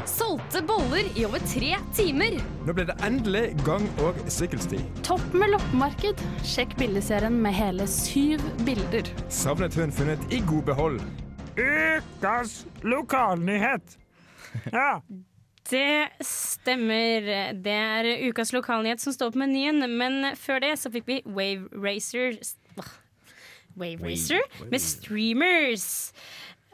Solgte 0.06 0.62
boller 0.66 1.06
i 1.16 1.26
over 1.26 1.40
tre 1.46 1.76
timer. 1.94 2.40
Nå 2.66 2.74
ble 2.74 2.86
det 2.90 2.96
endelig 3.06 3.44
gang- 3.66 3.86
og 4.06 4.18
sykkelsti. 4.32 4.80
Topp 5.06 5.36
med 5.38 5.54
loppemarked. 5.54 6.24
Sjekk 6.48 6.74
bildeserien 6.80 7.38
med 7.44 7.54
hele 7.54 7.86
syv 7.92 8.42
bilder. 8.66 9.06
Savnet 9.30 9.78
hun 9.78 9.94
funnet 9.94 10.26
i 10.34 10.42
god 10.48 10.66
behold. 10.72 11.00
Ukas 11.56 12.66
lokalnyhet! 12.82 13.98
Ja. 14.72 15.02
Det 15.70 16.10
stemmer. 16.66 17.30
Det 17.62 17.78
er 17.78 18.12
ukas 18.28 18.52
lokalnyhet 18.56 19.04
som 19.04 19.14
står 19.16 19.36
på 19.36 19.42
menyen, 19.46 19.86
men 20.00 20.34
før 20.40 20.64
det 20.66 20.76
så 20.82 20.92
fikk 20.94 21.08
vi 21.10 21.22
Wave 21.26 21.70
Racer 21.72 22.34
Wave 23.76 24.04
Racer 24.04 24.42
med 24.72 24.82
Streamers. 24.82 25.88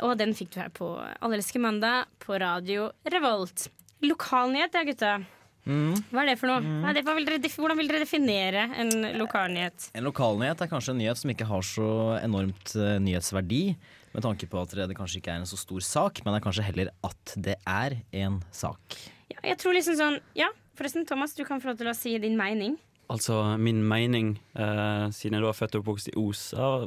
Og 0.02 0.16
den 0.18 0.34
fikk 0.38 0.54
du 0.54 0.62
her 0.62 0.72
på 0.74 0.96
Allelske 1.22 1.62
mandag 1.62 2.10
på 2.22 2.38
Radio 2.42 2.90
Revolt. 3.14 3.68
Lokalnyhet, 4.06 4.74
ja, 4.74 4.86
gutta. 4.88 5.14
Hva 5.62 6.24
er 6.24 6.32
det 6.32 6.40
for 6.42 6.50
noe? 6.50 6.62
Hva 6.82 6.90
er 6.90 6.98
det, 6.98 7.04
hvordan 7.06 7.78
vil 7.78 7.90
dere 7.90 8.02
definere 8.02 8.64
en 8.82 8.90
lokalnyhet? 9.20 9.92
En 9.98 10.08
lokalnyhet 10.08 10.64
er 10.64 10.72
kanskje 10.72 10.96
en 10.96 11.02
nyhet 11.04 11.22
som 11.22 11.34
ikke 11.34 11.50
har 11.50 11.66
så 11.66 11.90
enormt 12.18 12.74
eh, 12.74 12.98
nyhetsverdi, 13.04 13.64
med 14.12 14.26
tanke 14.26 14.50
på 14.50 14.60
at 14.60 14.74
det 14.74 14.98
kanskje 14.98 15.22
ikke 15.22 15.36
er 15.36 15.44
en 15.44 15.50
så 15.50 15.60
stor 15.62 15.86
sak, 15.86 16.24
men 16.24 16.34
det 16.34 16.42
er 16.42 16.48
kanskje 16.48 16.66
heller 16.66 16.90
at 17.06 17.36
det 17.38 17.60
er 17.70 18.00
en 18.24 18.42
sak. 18.50 18.98
Ja, 19.42 19.50
jeg 19.54 19.58
tror 19.62 19.74
liksom 19.78 19.96
sånn 20.00 20.20
Ja, 20.38 20.50
forresten, 20.78 21.06
Thomas, 21.10 21.34
du 21.38 21.44
kan 21.48 21.62
få 21.62 21.72
lov 21.72 21.78
til 21.82 21.92
å 21.92 21.96
si 21.98 22.18
din 22.22 22.38
mening. 22.40 22.78
Altså, 23.12 23.58
min 23.60 23.82
mening, 23.88 24.38
eh, 24.56 25.08
siden 25.12 25.36
jeg 25.36 25.44
da 25.44 25.50
er 25.50 25.58
født 25.58 25.76
og 25.76 25.82
oppvokst 25.84 26.08
i 26.14 26.18
Os, 26.22 26.54
er, 26.56 26.86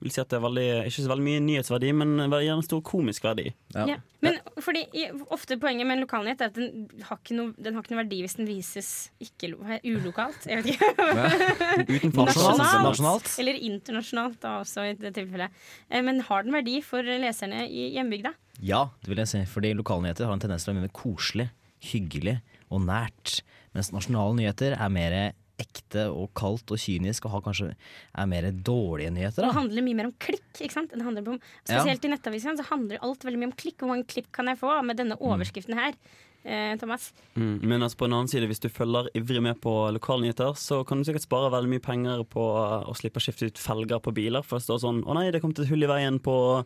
vil 0.00 0.10
si 0.10 0.18
at 0.22 0.30
det 0.32 0.38
er 0.38 0.42
veldig, 0.42 0.64
ikke 0.88 1.02
så 1.04 1.10
veldig 1.12 1.24
mye 1.26 1.42
nyhetsverdi, 1.44 1.90
men 1.94 2.14
gjerne 2.32 2.64
stor 2.64 2.80
komisk 2.82 3.22
verdi. 3.28 3.52
Ja. 3.76 3.98
Men 4.24 4.38
fordi 4.64 4.82
ofte 5.30 5.58
poenget 5.60 5.86
med 5.86 5.98
en 5.98 6.02
lokalnyhet 6.06 6.40
er 6.42 6.50
at 6.50 6.56
den 6.58 6.88
har 7.06 7.20
ikke 7.20 7.36
noe, 7.36 7.52
den 7.60 7.76
har 7.76 7.84
ikke 7.84 7.94
noe 7.94 8.00
verdi 8.02 8.18
hvis 8.24 8.34
den 8.40 8.48
vises 8.48 8.90
ikke 9.22 9.52
ulokalt. 9.84 10.48
Jeg 10.48 10.64
vet 10.64 10.72
ikke. 10.74 10.90
Utenfor 12.00 12.26
Nasjonalt. 12.32 12.82
nasjonalt. 12.88 13.30
Eller 13.44 13.60
internasjonalt, 13.70 14.40
da 14.42 14.56
også 14.64 14.88
i 14.90 14.96
det 14.98 15.14
tilfellet. 15.20 15.54
Eh, 15.90 16.02
Men 16.02 16.20
har 16.26 16.42
den 16.48 16.56
verdi 16.56 16.80
for 16.82 17.02
leserne 17.06 17.66
i 17.68 17.90
hjembygda? 17.94 18.34
Ja, 18.60 18.88
det 19.04 19.12
vil 19.14 19.22
jeg 19.22 19.30
si. 19.30 19.44
Fordi 19.48 19.70
lokalnyheter 19.78 20.26
har 20.26 20.34
en 20.36 20.42
tendens 20.42 20.64
til 20.66 20.72
å 20.74 20.76
være 20.80 20.88
mer 20.88 20.96
koselig, 20.96 21.48
hyggelig 21.80 22.40
og 22.70 22.84
nært. 22.86 23.40
Mens 23.74 23.92
nasjonale 23.94 24.36
nyheter 24.38 24.76
er 24.76 24.92
mer 24.92 25.16
ekte 25.60 26.06
og 26.08 26.30
kaldt 26.38 26.72
og 26.72 26.80
kynisk 26.80 27.26
og 27.28 27.34
har 27.34 27.44
kanskje 27.44 27.68
er 27.74 28.30
mer 28.30 28.48
dårlige 28.50 29.12
nyheter. 29.12 29.44
Det 29.44 29.56
handler 29.56 29.84
mye 29.84 29.98
mer 29.98 30.08
om 30.08 30.16
klikk. 30.22 30.46
ikke 30.56 30.72
sant? 30.72 30.94
Om, 30.94 31.40
Ja. 31.68 31.82
spesielt 31.82 32.04
i 32.04 32.08
Nettavisen 32.08 32.56
så 32.56 32.64
handler 32.70 32.98
alt 33.02 33.20
veldig 33.20 33.38
mye 33.38 33.50
om 33.52 33.58
klikk. 33.58 33.78
Hvor 33.78 33.88
mange 33.88 34.06
klipp 34.06 34.32
kan 34.32 34.46
jeg 34.46 34.58
få 34.58 34.82
med 34.84 34.96
denne 34.96 35.16
overskriften 35.20 35.74
her? 35.74 35.94
Eh, 36.42 36.74
Thomas? 36.78 37.12
Mm. 37.36 37.60
Men 37.60 37.82
altså 37.82 37.98
på 37.98 38.06
en 38.06 38.14
annen 38.14 38.28
side, 38.28 38.46
hvis 38.48 38.62
du 38.62 38.70
følger 38.72 39.10
ivrig 39.14 39.42
med 39.42 39.60
på 39.60 39.92
lokalnyheter, 39.92 40.56
så 40.56 40.86
kan 40.86 40.98
du 40.98 41.04
sikkert 41.04 41.26
spare 41.26 41.52
veldig 41.52 41.68
mye 41.68 41.84
penger 41.84 42.24
på 42.24 42.40
uh, 42.40 42.88
å 42.88 42.96
slippe 42.96 43.20
å 43.20 43.24
skifte 43.24 43.50
ut 43.50 43.60
felger 43.60 44.00
på 44.00 44.14
biler. 44.16 44.42
For 44.42 44.56
det 44.56 44.64
står 44.64 44.80
sånn 44.80 45.04
'Å 45.04 45.14
nei, 45.14 45.30
det 45.30 45.42
kom 45.42 45.52
til 45.52 45.64
et 45.64 45.70
hull 45.70 45.84
i 45.84 45.86
veien 45.86 46.18
på 46.18 46.64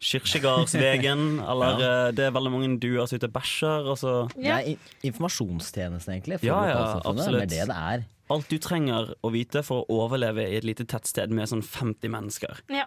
Kirkegardsvegen', 0.00 1.40
eller 1.50 1.80
uh, 1.80 2.12
'Det 2.12 2.24
er 2.24 2.30
veldig 2.32 2.52
mange 2.52 2.78
duer 2.80 3.06
som 3.06 3.20
ute 3.20 3.28
og 3.28 3.34
bæsjer', 3.36 3.90
Altså. 3.90 4.14
Ja. 4.36 4.56
Det 4.56 4.76
er 4.76 5.10
informasjonstjenesten, 5.10 6.14
egentlig. 6.14 6.40
For 6.40 6.46
Ja, 6.46 6.64
ja, 6.64 7.00
absolutt. 7.04 7.50
Det 7.50 7.58
er 7.60 7.66
det 7.66 7.74
det 7.74 7.76
er. 7.76 8.06
Alt 8.30 8.50
du 8.50 8.58
trenger 8.62 9.14
å 9.26 9.32
vite 9.34 9.62
for 9.66 9.82
å 9.82 10.04
overleve 10.06 10.44
i 10.46 10.56
et 10.56 10.64
lite 10.64 10.86
tettsted 10.86 11.32
med 11.34 11.50
sånn 11.50 11.62
50 11.66 12.08
mennesker. 12.08 12.62
Ja. 12.70 12.86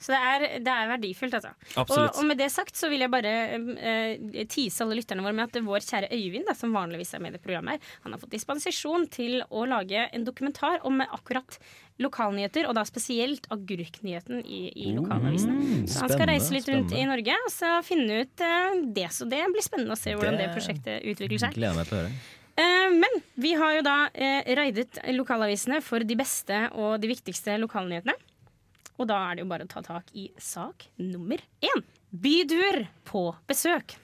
Så 0.00 0.14
det 0.14 0.20
er, 0.30 0.44
det 0.64 0.72
er 0.72 0.88
verdifullt, 0.94 1.34
altså. 1.36 1.50
Og, 1.82 1.90
og 2.16 2.24
med 2.24 2.38
det 2.40 2.46
sagt 2.54 2.78
så 2.78 2.88
vil 2.88 3.04
jeg 3.04 3.12
bare 3.12 3.32
eh, 3.76 4.46
tease 4.48 4.80
alle 4.80 4.96
lytterne 4.96 5.20
våre 5.26 5.36
med 5.36 5.50
at 5.50 5.60
vår 5.66 5.84
kjære 5.84 6.08
Øyvind, 6.16 6.46
da, 6.48 6.54
som 6.56 6.72
vanligvis 6.72 7.12
er 7.14 7.20
med 7.20 7.34
i 7.34 7.36
det 7.36 7.42
programmet, 7.44 7.76
her, 7.76 8.00
han 8.06 8.16
har 8.16 8.22
fått 8.22 8.32
dispensasjon 8.32 9.04
til 9.12 9.42
å 9.52 9.66
lage 9.68 10.06
en 10.08 10.24
dokumentar 10.24 10.80
om 10.88 11.02
akkurat 11.04 11.58
lokalnyheter, 12.00 12.64
og 12.64 12.78
da 12.78 12.86
spesielt 12.88 13.44
agurknyheten 13.52 14.40
i, 14.40 14.62
i 14.72 14.88
lokalavisene. 14.96 15.84
Så 15.84 16.06
han 16.06 16.14
skal 16.14 16.30
reise 16.32 16.54
litt 16.56 16.68
rundt 16.72 16.94
i. 16.96 17.04
Norge 17.10 17.36
og 17.44 17.52
så 17.52 17.76
finne 17.84 18.22
ut 18.24 18.40
uh, 18.44 18.80
det. 18.96 19.08
Så 19.12 19.28
det 19.28 19.42
blir 19.52 19.64
spennende 19.64 19.96
å 19.96 20.00
se 20.00 20.14
hvordan 20.16 20.38
det, 20.40 20.48
Det- 20.48 20.54
prosjektet 20.56 21.04
utvikler 21.12 21.42
seg. 21.44 21.56
Gleder 21.58 21.76
meg 21.76 21.90
til 21.90 21.98
å 21.98 22.02
høre. 22.06 22.12
Eh, 22.60 22.88
men 22.92 23.20
vi 23.40 23.52
har 23.56 23.76
jo 23.76 23.82
da 23.86 23.94
eh, 24.12 24.48
raidet 24.58 24.98
lokalavisene 25.14 25.78
for 25.84 26.04
de 26.04 26.16
beste 26.18 26.66
og 26.72 26.98
de 27.00 27.08
viktigste 27.12 27.54
lokalnyhetene. 27.62 28.16
Og 29.00 29.08
da 29.08 29.16
er 29.30 29.38
det 29.38 29.46
jo 29.46 29.50
bare 29.50 29.64
å 29.64 29.72
ta 29.72 29.80
tak 29.86 30.12
i 30.12 30.28
sak 30.36 30.84
nummer 31.00 31.40
én. 31.64 31.84
Byduer 32.12 32.84
på 33.08 33.30
besøk. 33.48 33.96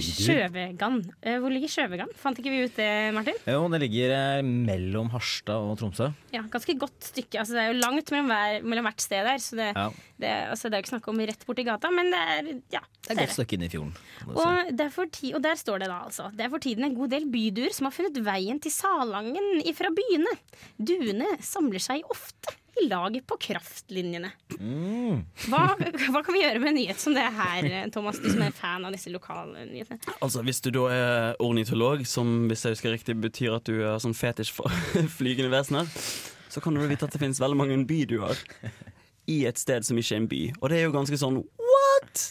Sjøvegan. 0.00 0.98
Eh, 1.24 1.38
Hvor 1.40 1.50
ligger 1.52 1.70
Sjøvegan? 1.72 2.10
Fant 2.18 2.38
ikke 2.38 2.52
vi 2.52 2.58
ut 2.66 2.76
det, 2.76 2.88
Martin? 3.16 3.38
Jo, 3.48 3.62
det 3.72 3.80
ligger 3.82 4.12
eh, 4.14 4.42
mellom 4.44 5.08
Harstad 5.14 5.64
og 5.70 5.78
Tromsø. 5.80 6.10
Ja, 6.34 6.42
Ganske 6.52 6.76
godt 6.78 7.08
stykke. 7.08 7.40
Altså, 7.40 7.56
det 7.56 7.62
er 7.64 7.70
jo 7.72 7.78
langt 7.80 8.12
mellom, 8.12 8.30
hver, 8.30 8.60
mellom 8.66 8.86
hvert 8.90 9.02
sted 9.04 9.26
der. 9.26 9.40
Så 9.42 9.58
det, 9.58 9.70
Ja. 9.74 9.86
det, 10.20 10.32
altså, 10.52 10.68
det 10.68 10.76
er 10.76 10.82
jo 10.82 10.86
ikke 10.86 10.92
snakk 10.94 11.10
om 11.14 11.22
rett 11.32 11.46
borti 11.48 11.64
gata, 11.66 11.90
men 11.94 12.12
det 12.12 12.20
er 12.20 12.52
ja, 12.76 12.82
Det 13.00 13.10
er 13.10 13.16
et 13.16 13.22
godt 13.24 13.36
stykke 13.38 13.56
inn 13.58 13.66
i 13.66 13.72
fjorden. 13.72 13.96
Og, 14.30 15.02
ti 15.16 15.32
og 15.34 15.42
der 15.42 15.56
står 15.58 15.80
det 15.80 15.88
da 15.90 16.02
altså 16.04 16.28
Det 16.36 16.44
er 16.44 16.52
for 16.52 16.62
tiden 16.62 16.84
en 16.84 16.94
god 16.94 17.10
del 17.10 17.24
byduer 17.32 17.72
som 17.74 17.88
har 17.88 17.96
funnet 17.96 18.20
veien 18.24 18.60
til 18.62 18.70
Salangen 18.74 19.62
ifra 19.64 19.90
byene. 19.94 20.36
Duene 20.78 21.36
samler 21.40 21.82
seg 21.82 22.04
ofte 22.12 22.54
i 22.78 22.86
lag 22.88 23.16
på 23.26 23.36
kraftlinjene. 23.40 24.30
Mm. 24.58 25.24
Hva, 25.50 25.62
hva 25.76 26.22
kan 26.24 26.34
vi 26.36 26.42
gjøre 26.42 26.60
med 26.62 26.72
en 26.72 26.78
nyhet 26.78 27.02
som 27.02 27.16
det 27.16 27.26
her, 27.36 27.68
Thomas, 27.94 28.20
du 28.22 28.28
som 28.30 28.44
er 28.46 28.54
fan 28.56 28.86
av 28.86 28.94
disse 28.94 29.12
lokale 29.12 29.66
nyhetene? 29.70 30.00
Altså 30.20 30.44
Hvis 30.46 30.62
du 30.64 30.70
da 30.74 30.86
er 30.94 31.40
ornitolog, 31.42 32.06
som 32.08 32.46
hvis 32.50 32.64
jeg 32.66 32.76
husker 32.76 32.94
riktig 32.94 33.18
betyr 33.20 33.58
at 33.58 33.68
du 33.68 33.80
er 33.82 34.00
sånn 34.02 34.16
fetisj 34.16 34.54
for 34.56 34.82
flygende 35.18 35.52
vesener, 35.52 35.88
så 36.50 36.62
kan 36.62 36.74
du 36.74 36.82
vite 36.86 37.06
at 37.06 37.14
det 37.14 37.22
finnes 37.22 37.40
veldig 37.42 37.58
mange 37.58 37.78
byduer 37.86 38.38
i 39.30 39.44
et 39.46 39.60
sted 39.60 39.86
som 39.86 39.98
ikke 40.00 40.16
er 40.16 40.22
en 40.24 40.30
by. 40.30 40.42
Og 40.58 40.70
det 40.70 40.80
er 40.80 40.88
jo 40.88 40.94
ganske 40.96 41.20
sånn 41.20 41.42
what?! 41.44 41.89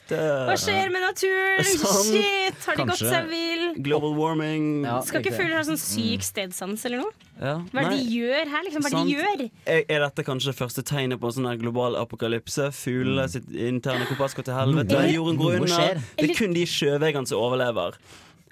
Det, 0.09 0.19
Hva 0.49 0.55
skjer 0.59 0.89
med 0.91 1.03
naturen? 1.03 1.67
Sånn. 1.79 2.09
Shit, 2.09 2.63
har 2.65 2.79
de 2.79 2.85
gått 2.89 3.01
seg 3.01 3.27
vill? 3.29 3.65
Global 3.85 4.15
warming. 4.17 4.85
Skal 5.07 5.23
ikke 5.23 5.35
fugler 5.37 5.59
ha 5.59 5.65
sånn 5.67 5.79
syk 5.79 6.25
stedsans 6.25 6.83
eller 6.89 7.03
noe? 7.05 7.27
Ja. 7.39 7.53
Hva 7.71 7.83
er 7.83 7.91
det 7.93 7.99
de 8.01 8.15
gjør 8.17 8.49
her, 8.51 8.65
liksom? 8.67 8.83
Hva 8.83 8.89
er 8.89 8.97
de 8.97 9.13
gjør? 9.15 9.43
Er, 9.63 9.83
er 9.85 10.03
dette 10.03 10.25
kanskje 10.27 10.55
første 10.57 10.83
tegnet 10.83 11.21
på 11.21 11.29
en 11.29 11.37
sånn 11.37 11.51
global 11.61 11.95
apokalypse? 12.01 12.71
Fuglene 12.75 13.27
sitt 13.31 13.47
interne 13.53 14.09
kompass 14.09 14.35
går 14.37 14.49
til 14.49 14.57
helvete, 14.57 15.03
jorden 15.13 15.39
går 15.39 15.61
under. 15.61 16.01
Det 16.19 16.27
er 16.27 16.35
kun 16.41 16.57
de 16.57 16.65
sjøvegene 16.67 17.29
som 17.29 17.39
overlever. 17.39 17.99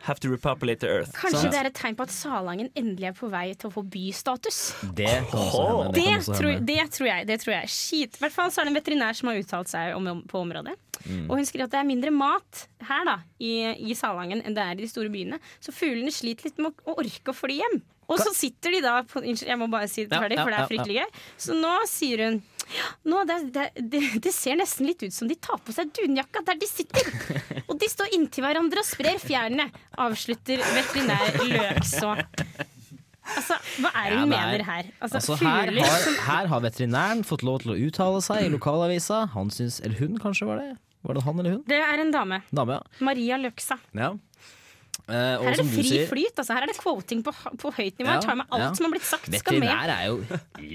Have 0.05 0.21
to 0.21 0.29
repopulate 0.29 0.79
the 0.79 0.89
earth. 0.91 1.11
Kanskje 1.17 1.41
sånn? 1.41 1.51
det 1.51 1.59
er 1.59 1.69
et 1.71 1.77
tegn 1.77 1.97
på 1.97 2.05
at 2.05 2.13
Salangen 2.13 2.69
endelig 2.77 3.09
er 3.09 3.15
på 3.17 3.29
vei 3.31 3.47
til 3.57 3.71
å 3.71 3.73
få 3.73 3.83
bystatus? 3.83 4.59
Det. 4.93 5.09
Det, 5.31 5.45
Det 5.97 6.13
tror, 6.27 6.59
det 6.61 6.83
tror 6.93 7.09
jeg. 7.09 7.27
Det 7.27 7.39
tror 7.41 7.55
jeg. 7.55 7.71
Skit. 7.73 8.19
I 8.19 8.25
hvert 8.25 8.35
fall 8.35 8.53
så 8.53 8.61
er 8.61 8.69
det 8.69 8.75
en 8.75 8.79
veterinær 8.79 9.17
som 9.17 9.31
har 9.31 9.41
uttalt 9.41 9.71
seg 9.73 9.95
om, 9.97 10.07
om, 10.13 10.21
på 10.29 10.43
området. 10.45 10.77
Mm. 11.07 11.25
Og 11.27 11.37
hun 11.39 11.49
skriver 11.49 11.67
at 11.67 11.75
det 11.75 11.81
er 11.81 11.89
mindre 11.89 12.13
mat 12.13 12.65
her 12.87 13.05
da, 13.07 13.19
i, 13.41 13.53
i 13.89 13.97
Salangen 13.97 14.41
enn 14.45 14.57
det 14.57 14.63
er 14.63 14.77
i 14.77 14.85
de 14.85 14.89
store 14.91 15.11
byene. 15.13 15.41
Så 15.63 15.73
fuglene 15.75 16.13
sliter 16.13 16.49
litt 16.49 16.61
med 16.61 16.71
å, 16.71 16.93
å 16.93 16.99
orke 17.03 17.33
å 17.33 17.37
fly 17.37 17.59
hjem. 17.61 17.79
Og 18.07 18.21
så 18.21 18.31
sitter 18.31 18.77
de 18.77 18.83
da 18.85 19.01
på, 19.03 19.19
Unnskyld, 19.19 19.49
jeg 19.51 19.59
må 19.59 19.67
bare 19.71 19.89
si 19.91 20.05
det 20.07 20.15
ferdig, 20.15 20.37
ja, 20.39 20.45
for 20.45 20.53
det 20.53 20.61
er 20.61 20.69
fryktelig 20.69 21.01
gøy. 21.01 21.25
Så 21.43 21.57
nå 21.57 21.73
sier 21.91 22.23
hun 22.23 22.39
nå, 23.07 23.23
det, 23.29 23.37
det, 23.79 24.01
det, 24.23 24.33
ser 24.35 24.57
nesten 24.59 24.87
litt 24.89 25.03
ut 25.03 25.13
som 25.15 25.29
de 25.29 25.35
tar 25.35 25.59
på 25.63 25.75
seg 25.75 25.91
dunjakka 25.95 26.43
der 26.47 26.59
de 26.61 26.69
sitter. 26.69 27.11
Og 27.67 27.77
de 27.79 27.89
står 27.91 28.13
inntil 28.17 28.45
hverandre 28.47 28.83
og 28.83 28.87
sprer 28.87 29.19
fjærene, 29.23 29.69
avslutter 30.07 30.63
veterinær 30.75 31.39
Løkså. 31.47 32.15
Altså, 33.27 33.57
hva 33.83 33.89
er 33.91 34.13
det 34.13 34.19
hun 34.21 34.31
er- 34.31 34.33
mener 34.33 34.63
her? 34.63 34.85
Altså, 35.03 35.19
Altså, 35.19 35.35
her, 35.41 35.71
har, 35.75 36.05
her 36.29 36.47
har 36.47 36.61
veterinæren 36.63 37.23
fått 37.27 37.43
lov 37.43 37.59
til 37.63 37.73
å 37.73 37.79
uttale 37.87 38.21
seg 38.23 38.45
i 38.45 38.51
lokalavisa. 38.53 39.25
Han 39.33 39.49
syns 39.51 39.81
Eller 39.83 39.99
hun, 39.99 40.17
kanskje, 40.17 40.47
var 40.47 40.61
det? 40.63 40.77
Var 41.03 41.13
det 41.13 41.23
han 41.23 41.39
eller 41.39 41.51
hun? 41.57 41.63
Det 41.67 41.77
er 41.79 42.01
en 42.03 42.11
dame. 42.11 42.41
Dame, 42.51 42.79
ja. 42.79 43.03
Maria 43.05 43.37
Løksa. 43.37 43.77
ja. 43.93 44.13
Eh, 45.07 45.13
Her 45.15 45.53
er 45.53 45.55
det 45.61 45.65
fri 45.71 45.83
sier, 45.87 46.07
flyt. 46.09 46.35
Altså. 46.41 46.51
Her 46.57 46.65
er 46.65 46.71
det 46.71 46.77
quoting 46.81 47.21
på, 47.23 47.31
på 47.61 47.69
høyt 47.77 47.95
nivå. 48.01 48.09
Ja, 48.09 48.15
Jeg 48.17 48.25
tar 48.27 48.35
med 48.35 48.47
alt 48.51 48.63
ja. 48.65 48.71
som 48.75 48.85
har 48.87 48.91
blitt 48.91 49.05
sagt. 49.07 49.29
Skal 49.39 49.59
med. 49.61 49.69
Veterinær 49.69 49.93
er 49.93 50.05
jo 50.09 50.17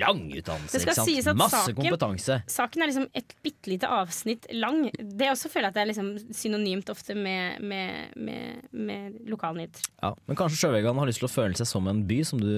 lang 0.00 0.22
utdannelse, 0.32 0.72
Det 0.72 0.80
skal 0.80 0.92
ikke 0.92 0.96
sant? 0.96 1.10
sies 1.10 1.28
at 1.28 1.36
Masse 1.36 1.60
saken- 1.66 1.76
kompetanse. 1.82 2.38
Saken 2.54 2.82
er 2.86 2.90
liksom 2.92 3.06
et 3.20 3.34
bitte 3.44 3.68
lite 3.74 3.90
avsnitt 3.92 4.48
lang. 4.56 4.80
Det 4.96 5.28
også 5.34 5.50
føler 5.52 5.68
jeg 5.68 5.74
at 5.74 5.76
det 5.76 5.82
er 5.84 5.90
liksom 5.92 6.08
synonymt 6.40 6.88
ofte 6.94 7.14
med, 7.18 7.60
med, 7.60 8.16
med, 8.16 8.64
med 8.72 9.20
lokalnytt. 9.28 9.82
Ja, 10.02 10.14
men 10.26 10.40
kanskje 10.40 10.62
sjøvegan 10.64 10.96
har 11.02 11.06
lyst 11.12 11.20
til 11.20 11.28
å 11.28 11.34
føle 11.36 11.54
seg 11.60 11.68
som 11.68 11.86
en 11.92 12.02
by, 12.08 12.22
som 12.24 12.40
du 12.40 12.48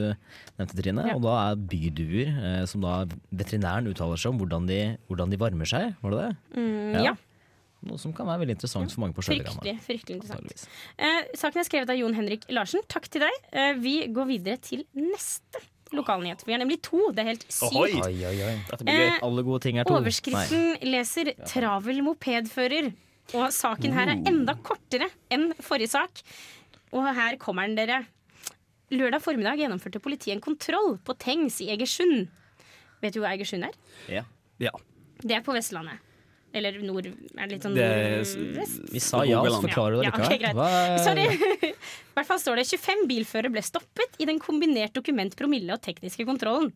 nevnte, 0.59 0.79
Trine. 0.79 1.09
Ja. 1.11 1.19
Og 1.19 1.23
da 1.27 1.35
er 1.51 1.57
byduer, 1.75 2.31
eh, 2.31 2.65
som 2.71 2.87
da 2.87 3.01
veterinæren 3.35 3.91
uttaler 3.91 4.17
seg 4.21 4.31
om 4.31 4.39
hvordan 4.45 4.71
de, 4.71 4.81
hvordan 5.11 5.31
de 5.35 5.43
varmer 5.43 5.67
seg. 5.67 5.91
Var 6.03 6.15
det 6.15 6.23
det? 6.23 6.33
Mm, 6.55 7.05
ja. 7.11 7.17
Noe 7.85 7.99
som 8.01 8.12
kan 8.16 8.27
være 8.27 8.40
veldig 8.44 8.55
interessant 8.57 8.92
for 8.94 9.05
mange 9.05 9.14
på 9.16 9.23
sjøveggene. 9.27 9.61
Fryktelig, 9.61 9.77
fryktelig 9.85 10.16
interessant. 10.18 10.66
Eh, 10.99 11.23
saken 11.37 11.61
er 11.61 11.66
skrevet 11.68 11.90
av 11.92 11.99
Jon 12.01 12.14
Henrik 12.16 12.47
Larsen. 12.55 12.81
Takk 12.88 13.09
til 13.12 13.25
deg. 13.27 13.38
Eh, 13.53 13.73
vi 13.83 13.94
går 14.09 14.29
videre 14.31 14.57
til 14.64 14.85
neste 14.97 15.61
lokalnyhet. 15.94 16.44
Vi 16.47 16.55
har 16.57 16.62
nemlig 16.62 16.81
to. 16.83 17.11
Det 17.14 17.23
er 17.23 17.29
helt 17.35 17.44
sykt. 17.53 17.77
Oi, 17.77 17.92
oi, 18.01 18.35
oi. 18.49 18.55
Dette 18.70 18.87
blir 18.87 18.99
gøy. 19.03 19.09
Eh, 19.12 19.18
Alle 19.29 19.44
gode 19.47 19.61
ting 19.66 19.79
er 19.79 19.85
to. 19.88 19.94
Overskriften 19.99 20.81
leser 20.88 21.35
'travel 21.44 22.01
mopedfører'. 22.09 22.92
Og 23.35 23.49
saken 23.57 23.92
her 23.97 24.09
er 24.12 24.20
enda 24.29 24.55
kortere 24.55 25.09
enn 25.33 25.53
forrige 25.64 25.88
sak. 25.94 26.20
Og 26.92 27.07
her 27.14 27.37
kommer 27.40 27.66
den, 27.66 27.75
dere. 27.77 28.07
Lørdag 28.92 29.23
formiddag 29.25 29.57
gjennomførte 29.59 29.99
politiet 30.01 30.35
en 30.37 30.42
kontroll 30.44 30.99
på 30.99 31.16
Tengs 31.18 31.61
i 31.64 31.70
Egersund. 31.73 32.29
Vet 33.01 33.14
du 33.14 33.20
hvor 33.20 33.31
Egersund 33.33 33.64
er? 33.64 33.73
Ja. 34.12 34.25
Ja. 34.61 34.70
Det 35.25 35.38
er 35.38 35.40
på 35.40 35.55
Vestlandet. 35.57 35.99
Eller 36.55 36.77
nord... 36.87 37.09
Er 37.35 37.51
litt 37.51 37.64
sånn 37.67 37.75
nordvest? 37.75 38.85
Vi 38.95 39.01
sa 39.03 39.25
ja, 39.27 39.40
så 39.51 39.59
forklarer 39.64 39.97
du 39.97 40.05
det 40.05 40.07
Ja, 40.07 40.14
likevel. 40.14 40.31
ok, 40.31 40.40
greit. 40.45 40.55
Hva- 40.55 41.03
Sorry. 41.03 41.73
I 41.75 42.14
hvert 42.14 42.29
fall 42.31 42.38
står 42.45 42.61
det 42.61 42.67
25 42.71 43.05
bilførere 43.11 43.51
ble 43.57 43.62
stoppet 43.67 44.21
i 44.23 44.29
den 44.31 44.38
kombinert 44.43 44.95
dokument, 44.95 45.35
promille 45.38 45.75
og 45.75 45.83
tekniske 45.83 46.27
kontrollen. 46.29 46.71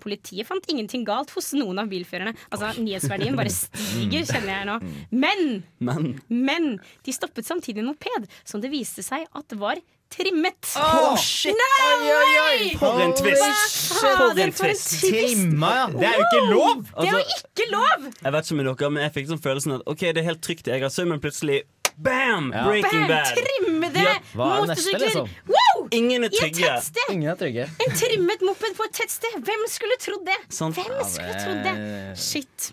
Politiet 0.00 0.48
fant 0.48 0.64
ingenting 0.72 1.02
galt 1.04 1.30
hos 1.36 1.50
noen 1.54 1.78
av 1.82 1.90
bilførerne. 1.92 2.32
Altså, 2.50 2.72
Nyhetsverdien 2.80 3.36
bare 3.38 3.52
stiger, 3.52 4.24
kjenner 4.30 4.54
jeg 4.54 4.68
nå. 4.70 4.76
Men, 5.12 5.42
Men 5.78 6.06
men 6.32 6.70
de 7.04 7.12
stoppet 7.14 7.44
samtidig 7.46 7.84
en 7.84 7.90
moped 7.92 8.26
som 8.48 8.62
det 8.64 8.72
viste 8.72 9.04
seg 9.04 9.26
at 9.36 9.56
var 9.60 9.78
trimmet. 10.10 10.70
Oh, 10.76 11.16
shit! 11.16 11.56
Nei! 11.56 11.88
En 11.88 12.06
oi. 12.44 12.70
Hva 12.76 12.78
For 12.90 13.02
en 13.04 13.14
twist! 13.18 13.76
for 14.00 14.40
en 14.44 14.52
twist! 14.52 14.94
Trimma, 15.04 15.72
ja! 15.76 15.86
Det 15.94 16.08
er 16.10 16.16
jo 16.18 16.24
ikke 16.28 16.44
lov! 16.52 16.86
Det 16.96 17.08
er 17.08 17.18
jo 17.18 17.24
ikke 17.38 17.68
lov! 17.74 18.08
Jeg 18.24 18.32
vet 18.36 18.48
ikke 18.50 18.58
med 18.60 18.70
dere, 18.72 18.90
men 18.96 19.04
jeg 19.06 19.14
fikk 19.18 19.28
sånn 19.34 19.44
følelsen 19.44 19.76
at 19.78 19.86
Ok, 19.90 20.06
det 20.10 20.22
er 20.24 20.28
helt 20.32 20.42
trygt 20.44 20.70
i 20.70 20.74
Egersund, 20.78 21.12
men 21.14 21.22
plutselig 21.22 21.62
Bam! 22.00 22.50
Ja. 22.54 22.62
Breaking 22.64 23.02
Bam! 23.04 23.10
Bad. 23.12 23.32
Trimmede 23.36 24.02
Ja, 24.06 24.12
er 24.16 24.40
motorsykler. 24.64 25.02
liksom? 25.04 25.26
Wow! 25.50 25.86
Ingen 25.92 26.24
er 26.24 26.30
I 26.30 26.32
et 26.32 26.38
trygge. 26.40 26.64
tettsted! 26.70 27.10
Ingen 27.12 27.28
er 27.32 27.40
trygge. 27.42 27.66
En 27.86 27.96
trimmet 27.98 28.44
moped 28.46 28.76
på 28.78 28.86
et 28.88 28.94
tettsted! 29.02 29.34
Hvem 29.44 29.64
skulle 29.68 29.98
trodd 30.00 30.24
det? 30.28 30.38
Sant. 30.54 30.78
Hvem 30.80 31.00
skulle 31.10 31.34
trodd 31.42 31.60
det? 31.66 31.74
Shit. 32.16 32.70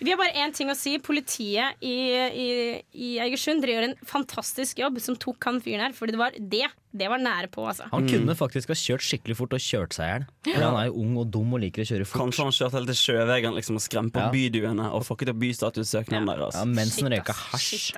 Vi 0.00 0.10
har 0.12 0.18
bare 0.20 0.34
én 0.38 0.52
ting 0.54 0.70
å 0.70 0.76
si. 0.78 0.96
Politiet 1.02 1.80
i, 1.84 1.94
i, 2.14 2.48
i 2.94 3.08
Egersund 3.24 3.64
gjør 3.66 3.88
en 3.90 3.96
fantastisk 4.06 4.78
jobb 4.78 5.00
som 5.02 5.16
tok 5.18 5.42
han 5.48 5.58
fyren 5.64 5.88
her. 5.88 5.96
Fordi 5.96 6.14
det 6.14 6.20
var 6.20 6.36
det. 6.38 6.66
Det 6.98 7.04
var 7.12 7.20
nære 7.20 7.50
på, 7.52 7.66
altså. 7.68 7.84
Han 7.92 8.06
kunne 8.08 8.32
faktisk 8.34 8.70
ha 8.72 8.74
kjørt 8.78 9.04
skikkelig 9.04 9.34
fort 9.36 9.52
og 9.52 9.60
kjørt 9.60 9.92
seg 9.92 10.06
i 10.06 10.08
hjel. 10.14 10.22
Ja. 10.48 10.62
Han 10.70 10.78
er 10.80 10.86
jo 10.88 10.94
ung 11.02 11.18
og 11.20 11.26
dum 11.34 11.52
og 11.54 11.60
liker 11.60 11.84
å 11.84 11.88
kjøre 11.90 12.06
fort. 12.08 12.22
Kanskje 12.22 12.46
han 12.46 12.54
kjørte 12.56 12.78
helt 12.78 12.88
til 12.90 12.98
sjøveien 13.02 13.54
liksom, 13.58 13.76
og 13.78 13.84
skremte 13.84 14.22
Ja. 14.24 14.30
byduene 14.32 14.86
og 14.96 15.04
fucket 15.06 15.28
opp 15.34 15.38
bystatussøknaden 15.42 16.30
deres. 16.32 16.56
Ja, 16.56 16.64
mens 16.64 16.96
han 17.02 17.12
røyka 17.12 17.36
hasj. 17.36 17.92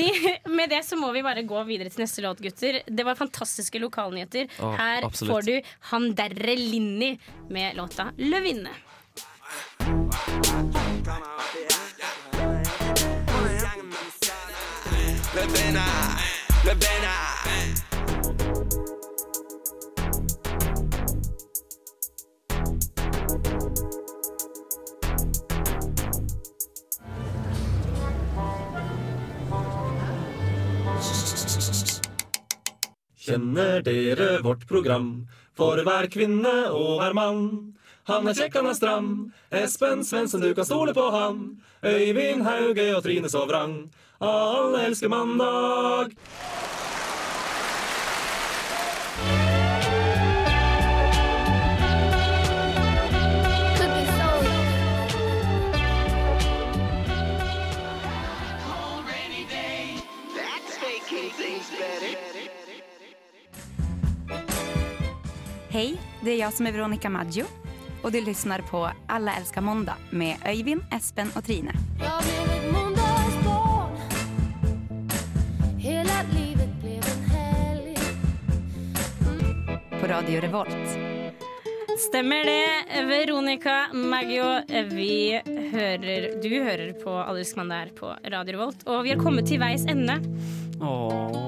De, 0.00 0.08
med 0.48 0.72
det 0.72 0.80
så 0.88 0.96
må 0.98 1.12
vi 1.14 1.22
bare 1.26 1.44
gå 1.46 1.60
videre 1.68 1.92
til 1.92 2.02
neste 2.06 2.24
låt, 2.24 2.40
gutter. 2.40 2.80
Det 2.88 3.04
var 3.06 3.20
fantastiske 3.20 3.78
lokalnyheter. 3.84 4.48
Oh, 4.64 4.72
Her 4.80 5.04
absolutt. 5.10 5.34
får 5.36 5.50
du 5.50 5.72
Han 5.92 6.14
derre 6.16 6.56
Linni 6.56 7.12
med 7.52 7.76
låta 7.76 8.10
'Løvinne'. 8.16 8.78
Kjenner 33.30 33.82
dere 33.86 34.40
vårt 34.42 34.66
program? 34.68 35.28
For 35.60 35.76
hver 35.84 36.06
kvinne 36.08 36.52
og 36.72 37.02
hver 37.02 37.12
mann. 37.12 37.40
Han 38.08 38.28
er 38.30 38.36
kjekk, 38.38 38.54
han 38.56 38.68
er 38.70 38.76
stram. 38.78 39.08
Espen 39.52 40.00
Svendsen, 40.08 40.40
du 40.40 40.54
kan 40.56 40.64
stole 40.64 40.94
på 40.96 41.04
han. 41.12 41.42
Øyvind 41.84 42.46
Hauge 42.46 42.86
og 42.96 43.02
Trine 43.04 43.28
Sovrang. 43.28 43.74
Alle 44.24 44.86
elsker 44.88 45.12
mandag. 45.12 46.16
Hei, 65.80 65.94
det 66.20 66.34
er 66.34 66.42
jeg 66.42 66.52
som 66.52 66.66
er 66.68 66.74
Veronica 66.76 67.08
Maggio 67.08 67.46
Og 68.04 68.10
du 68.12 68.18
lyssnar 68.20 68.60
på 68.68 68.82
Alle 69.08 69.32
elsker 69.40 69.64
måndag 69.64 69.96
med 70.12 70.42
Öyvind, 70.44 70.82
Espen 70.92 71.30
og 71.32 71.40
Trine. 71.46 71.72
På 79.96 80.12
Radio 80.12 80.44
Revolt. 80.44 80.92
Stemmer 82.04 82.44
det, 82.44 83.02
Veronica 83.08 83.88
Maggio. 83.96 84.52
Vi 84.92 85.40
hører 85.72 86.42
Du 86.44 86.50
hører 86.60 86.92
på 87.00 87.20
Allersk 87.24 87.56
Mandag 87.56 87.86
her 87.86 87.94
på 87.96 88.12
Radio 88.36 88.58
Revolt, 88.58 88.84
og 88.84 89.06
vi 89.08 89.16
har 89.16 89.22
kommet 89.24 89.48
til 89.48 89.64
veis 89.64 89.88
ende. 89.88 90.20
Åh. 90.76 91.38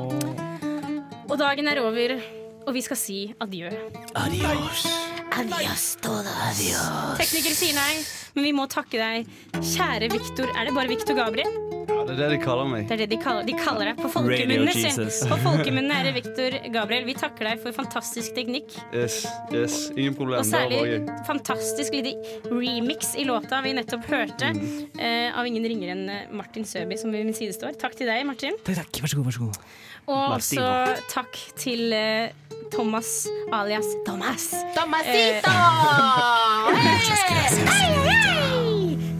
Og 1.29 1.37
dagen 1.37 1.69
er 1.69 1.85
over 1.85 2.41
og 2.67 2.75
vi 2.77 2.83
skal 2.85 2.99
si 3.01 3.19
adjø. 3.43 3.71
Adios. 4.15 4.87
Adios 5.33 5.85
todos. 6.05 6.63
Tekniker 7.19 7.55
sier 7.57 7.77
nei, 7.77 7.93
men 8.37 8.45
vi 8.47 8.53
må 8.57 8.67
takke 8.71 9.01
deg, 9.01 9.29
kjære 9.73 10.11
Viktor. 10.13 10.51
Er 10.59 10.69
det 10.69 10.75
bare 10.77 10.91
Viktor 10.93 11.17
Gabriel? 11.17 11.53
Ja, 11.83 12.05
det 12.07 12.15
er 12.15 12.19
det 12.21 12.29
de 12.35 12.39
kaller 12.43 12.67
meg. 12.69 12.85
Det 12.89 12.95
er 12.95 13.01
det 13.05 13.09
de 13.13 13.19
kaller, 13.23 13.47
de 13.47 13.55
kaller 13.59 13.89
deg. 13.91 13.99
På 13.99 14.09
folkemunne 14.13 14.73
På 15.31 15.39
folkemunne 15.47 15.97
er 15.99 16.09
det 16.09 16.13
Viktor 16.19 16.57
Gabriel. 16.75 17.07
Vi 17.09 17.15
takker 17.19 17.49
deg 17.49 17.63
for 17.63 17.75
fantastisk 17.77 18.35
teknikk. 18.37 18.75
Yes, 18.95 19.23
yes, 19.55 19.79
ingen 19.97 20.15
problem. 20.19 20.41
Og 20.43 20.47
Det 20.47 20.53
var 20.53 20.69
bare 20.69 20.83
særlig 20.93 21.25
fantastisk 21.29 21.97
lite 21.97 22.15
remix 22.53 23.15
i 23.19 23.25
låta 23.29 23.63
vi 23.65 23.75
nettopp 23.79 24.07
hørte, 24.13 24.53
Mm. 24.53 24.69
uh, 24.99 25.39
av 25.41 25.47
ingen 25.49 25.65
ringere 25.65 25.95
enn 25.95 26.09
eh, 26.13 26.27
Martin 26.37 26.65
Søby, 26.69 26.97
som 27.01 27.13
ved 27.15 27.25
min 27.25 27.35
side 27.35 27.55
står. 27.57 27.77
Takk 27.81 27.95
til 27.99 28.07
deg, 28.11 28.25
Martin. 28.29 28.59
Takk, 28.67 28.83
takk. 28.83 29.01
Vær 29.03 29.09
så 29.15 29.19
god, 29.19 29.27
vær 29.31 29.37
så 29.39 29.47
god. 29.47 29.61
Og 30.13 30.23
Martin. 30.35 30.59
også 30.59 31.09
takk 31.15 31.39
til 31.63 31.93
eh, 31.95 32.33
Thomas 32.73 33.29
alias 33.53 33.87
Thomas. 34.05 34.51
Tomasito! 34.75 35.51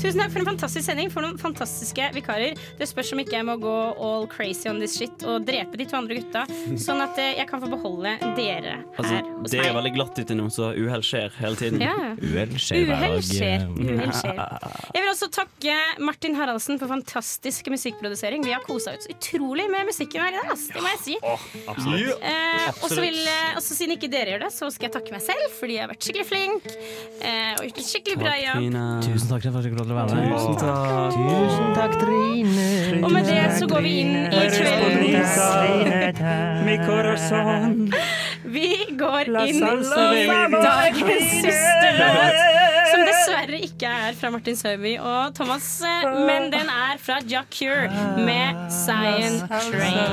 Tusen 0.03 0.19
takk 0.19 0.33
for 0.35 0.43
en 0.43 0.49
fantastisk 0.51 0.85
sending, 0.89 1.11
for 1.13 1.23
noen 1.23 1.37
fantastiske 1.39 2.09
vikarer. 2.17 2.57
Det 2.79 2.89
spørs 2.91 3.13
om 3.15 3.21
ikke 3.23 3.37
jeg 3.39 3.47
må 3.47 3.55
gå 3.63 3.75
all 4.03 4.25
crazy 4.31 4.67
on 4.71 4.81
this 4.83 4.97
shit 4.99 5.23
og 5.29 5.45
drepe 5.47 5.79
de 5.79 5.87
to 5.87 5.95
andre 5.99 6.17
gutta, 6.19 6.43
sånn 6.81 7.03
at 7.05 7.19
eh, 7.23 7.37
jeg 7.39 7.47
kan 7.51 7.63
få 7.63 7.69
beholde 7.71 8.17
dere 8.37 8.81
Altså, 8.99 9.13
her 9.15 9.23
meg. 9.29 9.47
det 9.53 9.61
er 9.63 9.77
veldig 9.77 9.93
glatt 9.95 10.19
ute 10.19 10.37
nå, 10.39 10.49
så 10.53 10.73
uhell 10.75 11.05
skjer 11.07 11.37
hele 11.39 11.59
tiden. 11.61 11.85
Ja. 11.85 11.95
Uhell 12.19 12.57
skjer 12.59 12.89
hver 12.91 13.05
dag. 13.07 13.23
skjer. 13.29 13.67
skjer. 14.19 14.43
Jeg 14.97 15.05
vil 15.05 15.11
også 15.13 15.29
takke 15.39 15.77
Martin 16.03 16.35
Haraldsen 16.39 16.81
for 16.83 16.91
fantastisk 16.91 17.71
musikkprodusering. 17.73 18.43
Vi 18.47 18.55
har 18.57 18.65
kosa 18.67 18.97
oss 18.99 19.07
utrolig 19.13 19.69
med 19.71 19.87
musikken 19.87 20.25
her 20.25 20.35
i 20.35 20.41
dag. 20.41 20.51
ass. 20.57 20.67
Det 20.73 20.83
må 20.83 20.91
jeg 20.97 21.03
si. 21.05 21.17
Eh, 21.23 22.69
og 22.83 22.89
så 22.91 22.99
vil, 23.01 23.19
eh, 23.23 23.55
også 23.61 23.79
siden 23.79 23.95
ikke 23.97 24.11
dere 24.13 24.35
gjør 24.35 24.47
det, 24.49 24.53
så 24.57 24.71
skal 24.73 24.89
jeg 24.91 24.97
takke 24.99 25.15
meg 25.15 25.23
selv, 25.25 25.47
fordi 25.61 25.79
jeg 25.79 25.87
har 25.87 25.93
vært 25.95 26.07
skikkelig 26.09 26.27
flink. 26.27 26.69
Eh, 27.23 27.53
og 27.55 27.65
gjort 27.69 27.83
en 27.85 27.91
skikkelig 27.93 28.19
bra 28.19 28.35
jobb. 28.43 28.69
Tusen 29.07 29.31
takk 29.31 29.47
for 29.53 29.63
at 29.63 29.89
du 29.92 29.92
til 29.93 29.99
å 29.99 30.01
være 30.01 30.15
med. 30.17 30.33
Tusen 30.33 30.55
takk. 30.61 31.13
Tusen 31.13 31.69
takk, 31.77 31.93
Trine. 32.01 32.67
Og 33.03 33.11
med 33.13 33.23
det 33.29 33.43
så 33.59 33.65
går 33.71 33.81
vi 33.85 33.93
inn 34.03 34.15
i 34.17 34.29
kvelden. 34.53 35.01
Vi 38.53 38.69
går 38.99 39.29
inn 39.47 39.57
i 39.57 39.61
dagens 40.53 41.31
siste 41.43 41.89
låt, 41.99 42.37
som 42.93 43.01
dessverre 43.09 43.59
ikke 43.69 43.87
er 44.09 44.13
fra 44.19 44.29
Martin 44.35 44.57
Søby 44.59 44.95
og 44.99 45.35
Thomas, 45.37 45.69
men 46.27 46.51
den 46.53 46.69
er 46.73 46.99
fra 47.03 47.21
Jack 47.29 47.49
Cure 47.55 47.89
med 48.19 48.49
Cyan 48.73 49.41
Train. 49.49 50.13